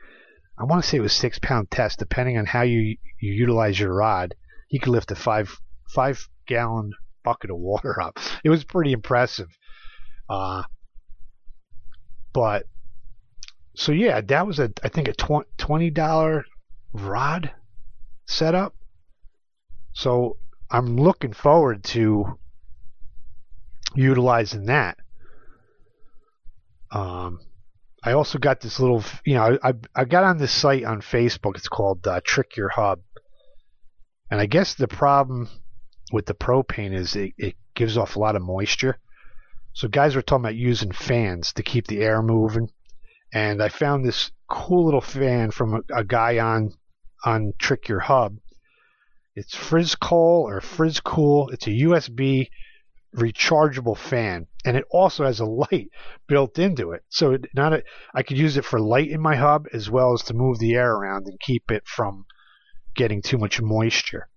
I 0.58 0.64
want 0.64 0.84
to 0.84 0.88
say 0.90 0.98
it 0.98 1.02
was 1.02 1.14
six 1.14 1.40
pound 1.40 1.72
test 1.72 2.00
depending 2.00 2.38
on 2.38 2.46
how 2.46 2.62
you 2.62 2.98
you 3.20 3.34
utilize 3.34 3.80
your 3.80 3.94
rod 3.94 4.36
he 4.68 4.80
could 4.80 4.92
lift 4.92 5.12
a 5.12 5.16
five 5.16 5.54
five 5.90 6.28
gallon 6.48 6.94
bucket 7.24 7.52
of 7.52 7.58
water 7.58 8.02
up 8.02 8.20
it 8.44 8.50
was 8.50 8.64
pretty 8.64 8.94
impressive 8.94 9.50
uh 10.30 10.64
but 12.34 12.66
so 13.76 13.92
yeah 13.92 14.22
that 14.22 14.46
was 14.48 14.60
a 14.60 14.72
I 14.84 14.90
think 14.90 15.08
a 15.08 15.14
tw- 15.14 15.48
twenty 15.58 15.90
dollar 15.90 16.46
rod 16.94 17.52
setup 18.26 18.76
so 19.94 20.38
I'm 20.70 20.96
looking 20.98 21.34
forward 21.34 21.84
to 21.86 22.38
utilizing 23.96 24.66
that 24.66 24.98
um, 26.92 27.40
I 28.04 28.14
also 28.14 28.38
got 28.38 28.62
this 28.62 28.80
little, 28.80 29.04
you 29.26 29.36
know, 29.36 29.58
I, 29.64 29.74
I 29.96 30.06
got 30.06 30.24
on 30.24 30.38
this 30.38 30.52
site 30.52 30.84
on 30.84 31.02
Facebook. 31.02 31.56
It's 31.56 31.70
called 31.70 32.06
uh, 32.06 32.20
Trick 32.24 32.58
Your 32.58 32.70
Hub, 32.70 33.00
and 34.30 34.40
I 34.40 34.46
guess 34.46 34.74
the 34.74 34.88
problem 34.88 35.50
with 36.12 36.26
the 36.26 36.34
propane 36.34 36.94
is 36.94 37.16
it, 37.16 37.34
it 37.38 37.56
gives 37.76 37.98
off 37.98 38.16
a 38.16 38.20
lot 38.20 38.36
of 38.36 38.42
moisture. 38.42 38.98
So 39.74 39.88
guys 39.88 40.16
were 40.16 40.22
talking 40.22 40.46
about 40.46 40.56
using 40.56 40.92
fans 40.92 41.54
to 41.54 41.64
keep 41.64 41.88
the 41.88 42.02
air 42.02 42.22
moving, 42.22 42.70
and 43.34 43.64
I 43.64 43.70
found 43.70 44.06
this 44.06 44.32
cool 44.50 44.86
little 44.86 45.02
fan 45.02 45.52
from 45.52 45.76
a, 45.76 45.82
a 46.00 46.04
guy 46.04 46.40
on 46.40 46.74
on 47.24 47.54
Trick 47.58 47.88
Your 47.88 48.00
Hub. 48.00 48.38
It's 49.36 49.56
Frizzcool 49.56 50.44
or 50.44 50.60
Frizzcool. 50.60 51.54
It's 51.54 51.68
a 51.68 51.72
USB 51.72 52.50
rechargeable 53.16 53.98
fan 53.98 54.48
and 54.64 54.78
it 54.78 54.86
also 54.90 55.26
has 55.26 55.40
a 55.40 55.46
light 55.46 55.90
built 56.28 56.58
into 56.58 56.92
it 56.92 57.04
so 57.10 57.34
it 57.34 57.46
not 57.54 57.74
a, 57.74 57.84
i 58.14 58.24
could 58.24 58.38
use 58.38 58.56
it 58.56 58.64
for 58.64 58.80
light 58.80 59.10
in 59.10 59.20
my 59.20 59.36
hub 59.36 59.68
as 59.74 59.90
well 59.90 60.14
as 60.14 60.22
to 60.22 60.34
move 60.34 60.58
the 60.60 60.74
air 60.76 60.94
around 60.94 61.28
and 61.28 61.38
keep 61.42 61.70
it 61.72 61.86
from 61.86 62.26
getting 62.96 63.22
too 63.22 63.38
much 63.38 63.62
moisture 63.62 64.30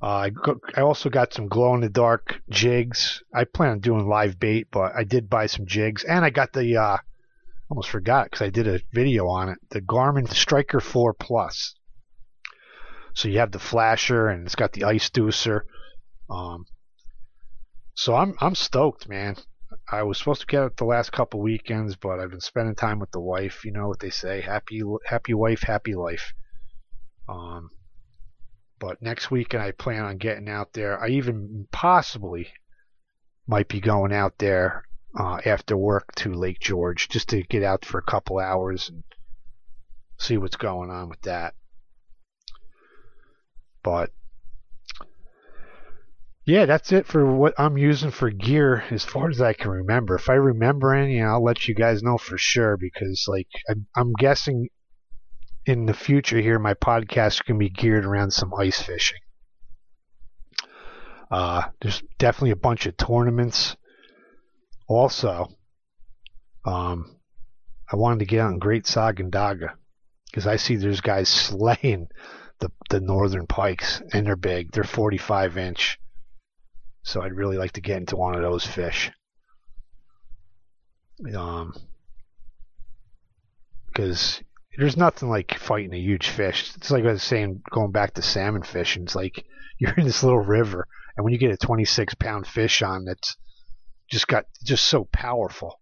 uh, 0.00 0.06
I, 0.06 0.30
go, 0.30 0.60
I 0.76 0.82
also 0.82 1.10
got 1.10 1.32
some 1.32 1.48
glow 1.48 1.74
in 1.74 1.80
the 1.80 1.88
dark 1.88 2.40
jigs 2.50 3.22
i 3.34 3.44
plan 3.44 3.70
on 3.70 3.80
doing 3.80 4.08
live 4.08 4.38
bait 4.38 4.68
but 4.70 4.92
i 4.96 5.04
did 5.04 5.30
buy 5.30 5.46
some 5.46 5.66
jigs 5.66 6.04
and 6.04 6.24
i 6.24 6.30
got 6.30 6.52
the 6.52 6.76
uh, 6.76 6.98
almost 7.70 7.90
forgot 7.90 8.26
because 8.26 8.42
i 8.42 8.50
did 8.50 8.68
a 8.68 8.80
video 8.92 9.28
on 9.28 9.48
it 9.48 9.58
the 9.70 9.80
garmin 9.80 10.28
striker 10.28 10.80
4 10.80 11.14
plus 11.14 11.74
so 13.14 13.28
you 13.28 13.38
have 13.38 13.52
the 13.52 13.58
flasher 13.58 14.28
and 14.28 14.46
it's 14.46 14.54
got 14.54 14.72
the 14.72 14.84
ice 14.84 15.10
ducer 15.10 15.62
um, 16.30 16.66
so 17.94 18.14
I'm 18.14 18.34
I'm 18.40 18.54
stoked, 18.54 19.08
man. 19.08 19.36
I 19.90 20.02
was 20.02 20.18
supposed 20.18 20.42
to 20.42 20.46
get 20.46 20.62
it 20.62 20.76
the 20.76 20.84
last 20.84 21.10
couple 21.10 21.40
weekends, 21.40 21.96
but 21.96 22.20
I've 22.20 22.30
been 22.30 22.40
spending 22.40 22.74
time 22.74 23.00
with 23.00 23.10
the 23.10 23.20
wife. 23.20 23.64
You 23.64 23.72
know 23.72 23.88
what 23.88 24.00
they 24.00 24.10
say: 24.10 24.40
happy 24.40 24.82
happy 25.04 25.34
wife, 25.34 25.62
happy 25.62 25.94
life. 25.94 26.32
Um, 27.28 27.70
but 28.78 29.02
next 29.02 29.30
weekend 29.30 29.62
I 29.62 29.72
plan 29.72 30.02
on 30.02 30.18
getting 30.18 30.48
out 30.48 30.72
there. 30.72 31.02
I 31.02 31.08
even 31.08 31.66
possibly 31.70 32.48
might 33.46 33.68
be 33.68 33.80
going 33.80 34.12
out 34.12 34.38
there 34.38 34.84
uh, 35.18 35.40
after 35.44 35.76
work 35.76 36.14
to 36.16 36.32
Lake 36.32 36.60
George 36.60 37.08
just 37.08 37.28
to 37.30 37.42
get 37.42 37.62
out 37.62 37.84
for 37.84 37.98
a 37.98 38.02
couple 38.10 38.38
hours 38.38 38.88
and 38.88 39.02
see 40.18 40.36
what's 40.36 40.56
going 40.56 40.90
on 40.90 41.08
with 41.08 41.22
that. 41.22 41.54
But 43.82 44.10
yeah, 46.44 46.64
that's 46.64 46.92
it 46.92 47.06
for 47.06 47.26
what 47.26 47.54
I'm 47.58 47.76
using 47.76 48.10
for 48.10 48.30
gear 48.30 48.82
as 48.90 49.04
far 49.04 49.28
as 49.28 49.40
I 49.40 49.52
can 49.52 49.70
remember. 49.70 50.14
If 50.14 50.30
I 50.30 50.34
remember 50.34 50.94
any, 50.94 51.22
I'll 51.22 51.44
let 51.44 51.68
you 51.68 51.74
guys 51.74 52.02
know 52.02 52.16
for 52.16 52.38
sure 52.38 52.78
because, 52.78 53.26
like, 53.28 53.48
I'm, 53.68 53.86
I'm 53.94 54.12
guessing 54.14 54.68
in 55.68 55.84
the 55.84 55.92
future 55.92 56.40
here, 56.40 56.58
my 56.58 56.72
podcast 56.72 57.44
can 57.44 57.58
be 57.58 57.68
geared 57.68 58.06
around 58.06 58.30
some 58.30 58.54
ice 58.54 58.80
fishing. 58.80 59.18
Uh, 61.30 61.64
there's 61.82 62.02
definitely 62.18 62.52
a 62.52 62.56
bunch 62.56 62.86
of 62.86 62.96
tournaments. 62.96 63.76
Also, 64.86 65.48
um, 66.64 67.14
I 67.92 67.96
wanted 67.96 68.20
to 68.20 68.24
get 68.24 68.40
on 68.40 68.58
Great 68.58 68.84
Sacandaga 68.84 69.74
because 70.30 70.46
I 70.46 70.56
see 70.56 70.76
there's 70.76 71.02
guys 71.02 71.28
slaying 71.28 72.08
the 72.60 72.72
the 72.88 73.00
northern 73.00 73.46
pikes, 73.46 74.00
and 74.12 74.26
they're 74.26 74.36
big. 74.36 74.72
They're 74.72 74.84
45 74.84 75.58
inch. 75.58 75.98
So 77.02 77.22
I'd 77.22 77.34
really 77.34 77.58
like 77.58 77.72
to 77.72 77.82
get 77.82 77.98
into 77.98 78.16
one 78.16 78.34
of 78.34 78.42
those 78.42 78.66
fish. 78.66 79.10
Um, 81.34 81.74
because 83.86 84.40
there's 84.78 84.96
nothing 84.96 85.28
like 85.28 85.58
fighting 85.58 85.92
a 85.92 85.98
huge 85.98 86.28
fish. 86.28 86.72
It's 86.76 86.92
like 86.92 87.04
I 87.04 87.10
was 87.10 87.22
saying, 87.22 87.62
going 87.68 87.90
back 87.90 88.14
to 88.14 88.22
salmon 88.22 88.62
fishing. 88.62 89.02
It's 89.02 89.16
like 89.16 89.44
you're 89.78 89.94
in 89.94 90.04
this 90.04 90.22
little 90.22 90.38
river, 90.38 90.86
and 91.16 91.24
when 91.24 91.32
you 91.32 91.38
get 91.38 91.50
a 91.50 91.56
26 91.56 92.14
pound 92.14 92.46
fish 92.46 92.80
on 92.80 93.04
that's 93.04 93.36
just 94.08 94.28
got 94.28 94.44
just 94.64 94.84
so 94.84 95.04
powerful, 95.12 95.80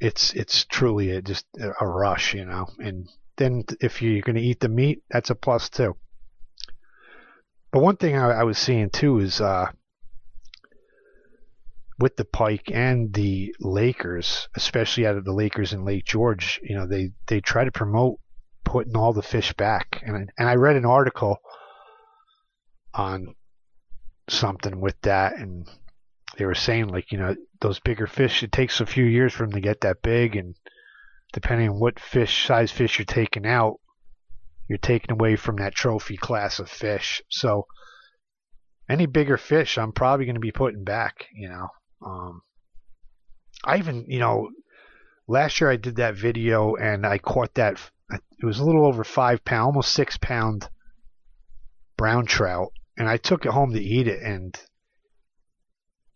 it's 0.00 0.32
it's 0.32 0.64
truly 0.64 1.10
a, 1.10 1.20
just 1.20 1.44
a 1.58 1.86
rush, 1.86 2.34
you 2.34 2.46
know. 2.46 2.66
And 2.78 3.06
then 3.36 3.64
if 3.80 4.00
you're 4.00 4.22
going 4.22 4.36
to 4.36 4.42
eat 4.42 4.60
the 4.60 4.68
meat, 4.70 5.02
that's 5.10 5.30
a 5.30 5.34
plus 5.34 5.68
too. 5.68 5.94
But 7.70 7.82
one 7.82 7.96
thing 7.96 8.16
I, 8.16 8.30
I 8.30 8.44
was 8.44 8.56
seeing 8.56 8.88
too 8.88 9.18
is 9.18 9.42
uh, 9.42 9.66
with 12.00 12.16
the 12.16 12.24
pike 12.24 12.70
and 12.72 13.12
the 13.12 13.54
Lakers, 13.60 14.48
especially 14.56 15.06
out 15.06 15.16
of 15.16 15.24
the 15.24 15.34
Lakers 15.34 15.74
in 15.74 15.84
Lake 15.84 16.04
George, 16.06 16.58
you 16.62 16.74
know, 16.74 16.86
they 16.86 17.10
they 17.28 17.40
try 17.40 17.64
to 17.64 17.70
promote 17.70 18.18
putting 18.64 18.96
all 18.96 19.12
the 19.12 19.22
fish 19.22 19.52
back. 19.52 20.02
And 20.04 20.30
and 20.38 20.48
I 20.48 20.54
read 20.54 20.76
an 20.76 20.86
article 20.86 21.36
on 22.94 23.34
something 24.28 24.80
with 24.80 25.00
that, 25.02 25.36
and 25.36 25.68
they 26.38 26.46
were 26.46 26.54
saying 26.54 26.88
like, 26.88 27.12
you 27.12 27.18
know, 27.18 27.36
those 27.60 27.80
bigger 27.80 28.06
fish, 28.06 28.42
it 28.42 28.50
takes 28.50 28.80
a 28.80 28.86
few 28.86 29.04
years 29.04 29.34
for 29.34 29.44
them 29.44 29.52
to 29.52 29.60
get 29.60 29.82
that 29.82 30.02
big, 30.02 30.36
and 30.36 30.56
depending 31.34 31.68
on 31.68 31.78
what 31.78 32.00
fish 32.00 32.46
size 32.46 32.72
fish 32.72 32.98
you're 32.98 33.04
taking 33.04 33.46
out, 33.46 33.74
you're 34.68 34.78
taking 34.78 35.12
away 35.12 35.36
from 35.36 35.56
that 35.56 35.74
trophy 35.74 36.16
class 36.16 36.58
of 36.58 36.70
fish. 36.70 37.20
So 37.28 37.66
any 38.88 39.04
bigger 39.04 39.36
fish, 39.36 39.76
I'm 39.76 39.92
probably 39.92 40.24
going 40.24 40.34
to 40.34 40.40
be 40.40 40.50
putting 40.52 40.84
back. 40.84 41.26
You 41.34 41.50
know, 41.50 41.68
um, 42.04 42.42
I 43.64 43.78
even, 43.78 44.06
you 44.08 44.18
know, 44.18 44.50
last 45.26 45.60
year 45.60 45.70
I 45.70 45.76
did 45.76 45.96
that 45.96 46.14
video 46.14 46.74
and 46.74 47.06
I 47.06 47.18
caught 47.18 47.54
that. 47.54 47.78
It 48.10 48.46
was 48.46 48.58
a 48.58 48.64
little 48.64 48.86
over 48.86 49.04
five 49.04 49.44
pound, 49.44 49.66
almost 49.66 49.92
six 49.92 50.16
pound 50.16 50.68
brown 51.96 52.26
trout, 52.26 52.72
and 52.96 53.08
I 53.08 53.18
took 53.18 53.44
it 53.44 53.52
home 53.52 53.72
to 53.72 53.80
eat 53.80 54.08
it. 54.08 54.22
And 54.22 54.58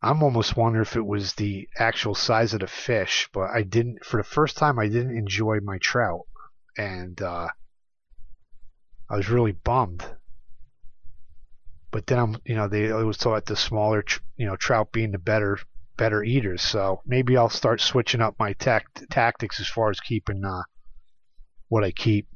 I'm 0.03 0.23
almost 0.23 0.57
wondering 0.57 0.83
if 0.83 0.97
it 0.97 1.07
was 1.07 1.35
the 1.35 1.69
actual 1.79 2.15
size 2.15 2.55
of 2.55 2.61
the 2.61 2.67
fish, 2.67 3.29
but 3.33 3.51
I 3.55 3.63
didn't. 3.63 4.05
For 4.05 4.17
the 4.17 4.29
first 4.29 4.57
time, 4.57 4.79
I 4.79 4.89
didn't 4.89 5.17
enjoy 5.17 5.61
my 5.63 5.79
trout, 5.79 6.23
and 6.77 7.21
uh, 7.21 7.49
I 9.11 9.17
was 9.17 9.29
really 9.29 9.53
bummed. 9.53 10.05
But 11.91 12.07
then 12.07 12.19
I'm, 12.19 12.37
you 12.45 12.57
know, 12.57 12.67
they 12.67 12.91
always 12.91 13.19
thought 13.19 13.47
the 13.47 13.55
smaller, 13.55 14.05
you 14.37 14.47
know, 14.47 14.57
trout 14.57 14.91
being 14.91 15.13
the 15.13 15.19
better, 15.19 15.59
better 15.97 16.23
eaters. 16.23 16.63
So 16.63 17.03
maybe 17.07 17.37
I'll 17.37 17.49
start 17.49 17.81
switching 17.81 18.21
up 18.21 18.37
my 18.39 18.53
tact- 18.55 19.09
tactics 19.11 19.61
as 19.61 19.69
far 19.69 19.91
as 19.91 20.01
keeping 20.01 20.45
uh, 20.45 20.63
what 21.69 21.85
I 21.85 21.91
keep. 21.91 22.29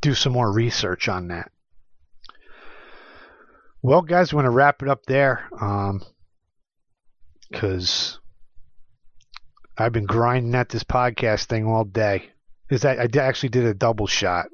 Do 0.00 0.14
some 0.14 0.32
more 0.32 0.50
research 0.50 1.08
on 1.08 1.28
that. 1.28 1.50
Well, 3.82 4.02
guys, 4.02 4.32
we're 4.32 4.42
gonna 4.42 4.50
wrap 4.50 4.82
it 4.82 4.88
up 4.88 5.04
there, 5.06 5.48
um, 5.60 6.02
because 7.50 8.18
I've 9.76 9.92
been 9.92 10.06
grinding 10.06 10.54
at 10.54 10.68
this 10.68 10.84
podcast 10.84 11.46
thing 11.46 11.66
all 11.66 11.84
day. 11.84 12.30
Is 12.70 12.82
that 12.82 12.98
I 12.98 13.20
actually 13.20 13.50
did 13.50 13.66
a 13.66 13.74
double 13.74 14.06
shot. 14.06 14.46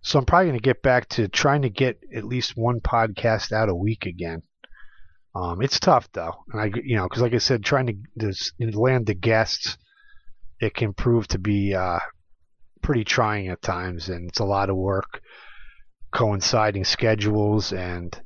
So 0.00 0.18
I'm 0.18 0.26
probably 0.26 0.48
going 0.48 0.58
to 0.58 0.62
get 0.62 0.82
back 0.82 1.08
to 1.10 1.28
trying 1.28 1.62
to 1.62 1.70
get 1.70 1.98
at 2.14 2.24
least 2.24 2.56
one 2.56 2.80
podcast 2.80 3.52
out 3.52 3.70
a 3.70 3.74
week 3.74 4.04
again. 4.04 4.42
Um, 5.34 5.62
it's 5.62 5.80
tough 5.80 6.08
though, 6.12 6.44
and 6.52 6.60
I, 6.60 6.70
you 6.84 6.96
know, 6.96 7.04
because 7.04 7.22
like 7.22 7.34
I 7.34 7.38
said, 7.38 7.64
trying 7.64 8.04
to 8.20 8.34
land 8.78 9.06
the 9.06 9.14
guests, 9.14 9.76
it 10.60 10.74
can 10.74 10.92
prove 10.92 11.26
to 11.28 11.38
be 11.38 11.74
uh, 11.74 11.98
pretty 12.82 13.04
trying 13.04 13.48
at 13.48 13.60
times, 13.62 14.08
and 14.08 14.28
it's 14.28 14.38
a 14.38 14.44
lot 14.44 14.70
of 14.70 14.76
work, 14.76 15.20
coinciding 16.12 16.84
schedules 16.84 17.72
and 17.72 18.20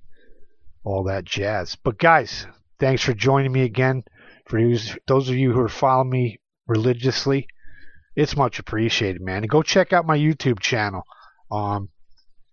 all 0.85 1.05
that 1.05 1.25
jazz. 1.25 1.77
But 1.77 1.99
guys, 1.99 2.47
thanks 2.79 3.03
for 3.03 3.15
joining 3.15 3.53
me 3.53 3.63
again. 3.63 4.05
For 4.47 4.61
those 5.07 5.29
of 5.29 5.37
you 5.37 5.53
who 5.53 5.61
are 5.61 5.69
following 5.69 6.11
me 6.11 6.41
religiously, 6.67 7.47
it's 8.17 8.37
much 8.37 8.59
appreciated, 8.59 9.23
man. 9.23 9.45
And 9.45 9.51
go 9.51 9.63
check 9.63 9.93
out 9.93 10.07
my 10.07 10.19
YouTube 10.19 10.61
channel. 10.61 11.05
Um, 11.51 11.91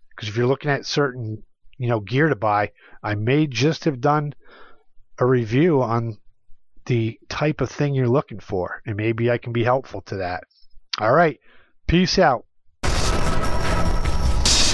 because 0.10 0.30
if 0.30 0.38
you're 0.38 0.48
looking 0.48 0.72
at 0.72 0.86
certain, 0.86 1.44
you 1.78 1.88
know, 1.88 2.00
gear 2.00 2.30
to 2.30 2.36
buy, 2.36 2.72
I 3.04 3.16
may 3.16 3.48
just 3.48 3.86
have 3.86 4.02
done 4.02 4.34
a 5.20 5.26
review 5.26 5.82
on 5.82 6.18
the 6.86 7.20
type 7.30 7.62
of 7.62 7.70
thing 7.70 7.94
you're 7.94 8.08
looking 8.08 8.40
for, 8.40 8.82
and 8.86 8.96
maybe 8.96 9.32
I 9.32 9.38
can 9.38 9.54
be 9.54 9.64
helpful 9.64 10.02
to 10.02 10.18
that. 10.18 10.44
All 11.00 11.14
right, 11.14 11.40
peace 11.88 12.20
out. 12.20 12.46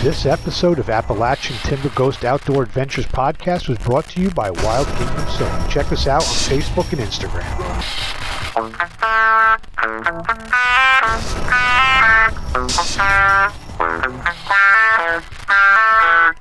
This 0.04 0.26
episode 0.26 0.80
of 0.80 0.90
Appalachian 0.90 1.56
Timber 1.58 1.90
Ghost 1.90 2.26
Outdoor 2.26 2.64
Adventures 2.64 3.06
podcast 3.06 3.70
was 3.70 3.78
brought 3.78 4.06
to 4.10 4.20
you 4.20 4.32
by 4.32 4.50
Wild 4.50 4.88
Kingdom 4.88 5.28
Sewing. 5.30 5.70
Check 5.70 5.92
us 5.92 6.08
out 6.08 6.24
on 6.24 6.36
Facebook 6.50 6.92
and 6.92 7.02
Instagram. 7.02 7.46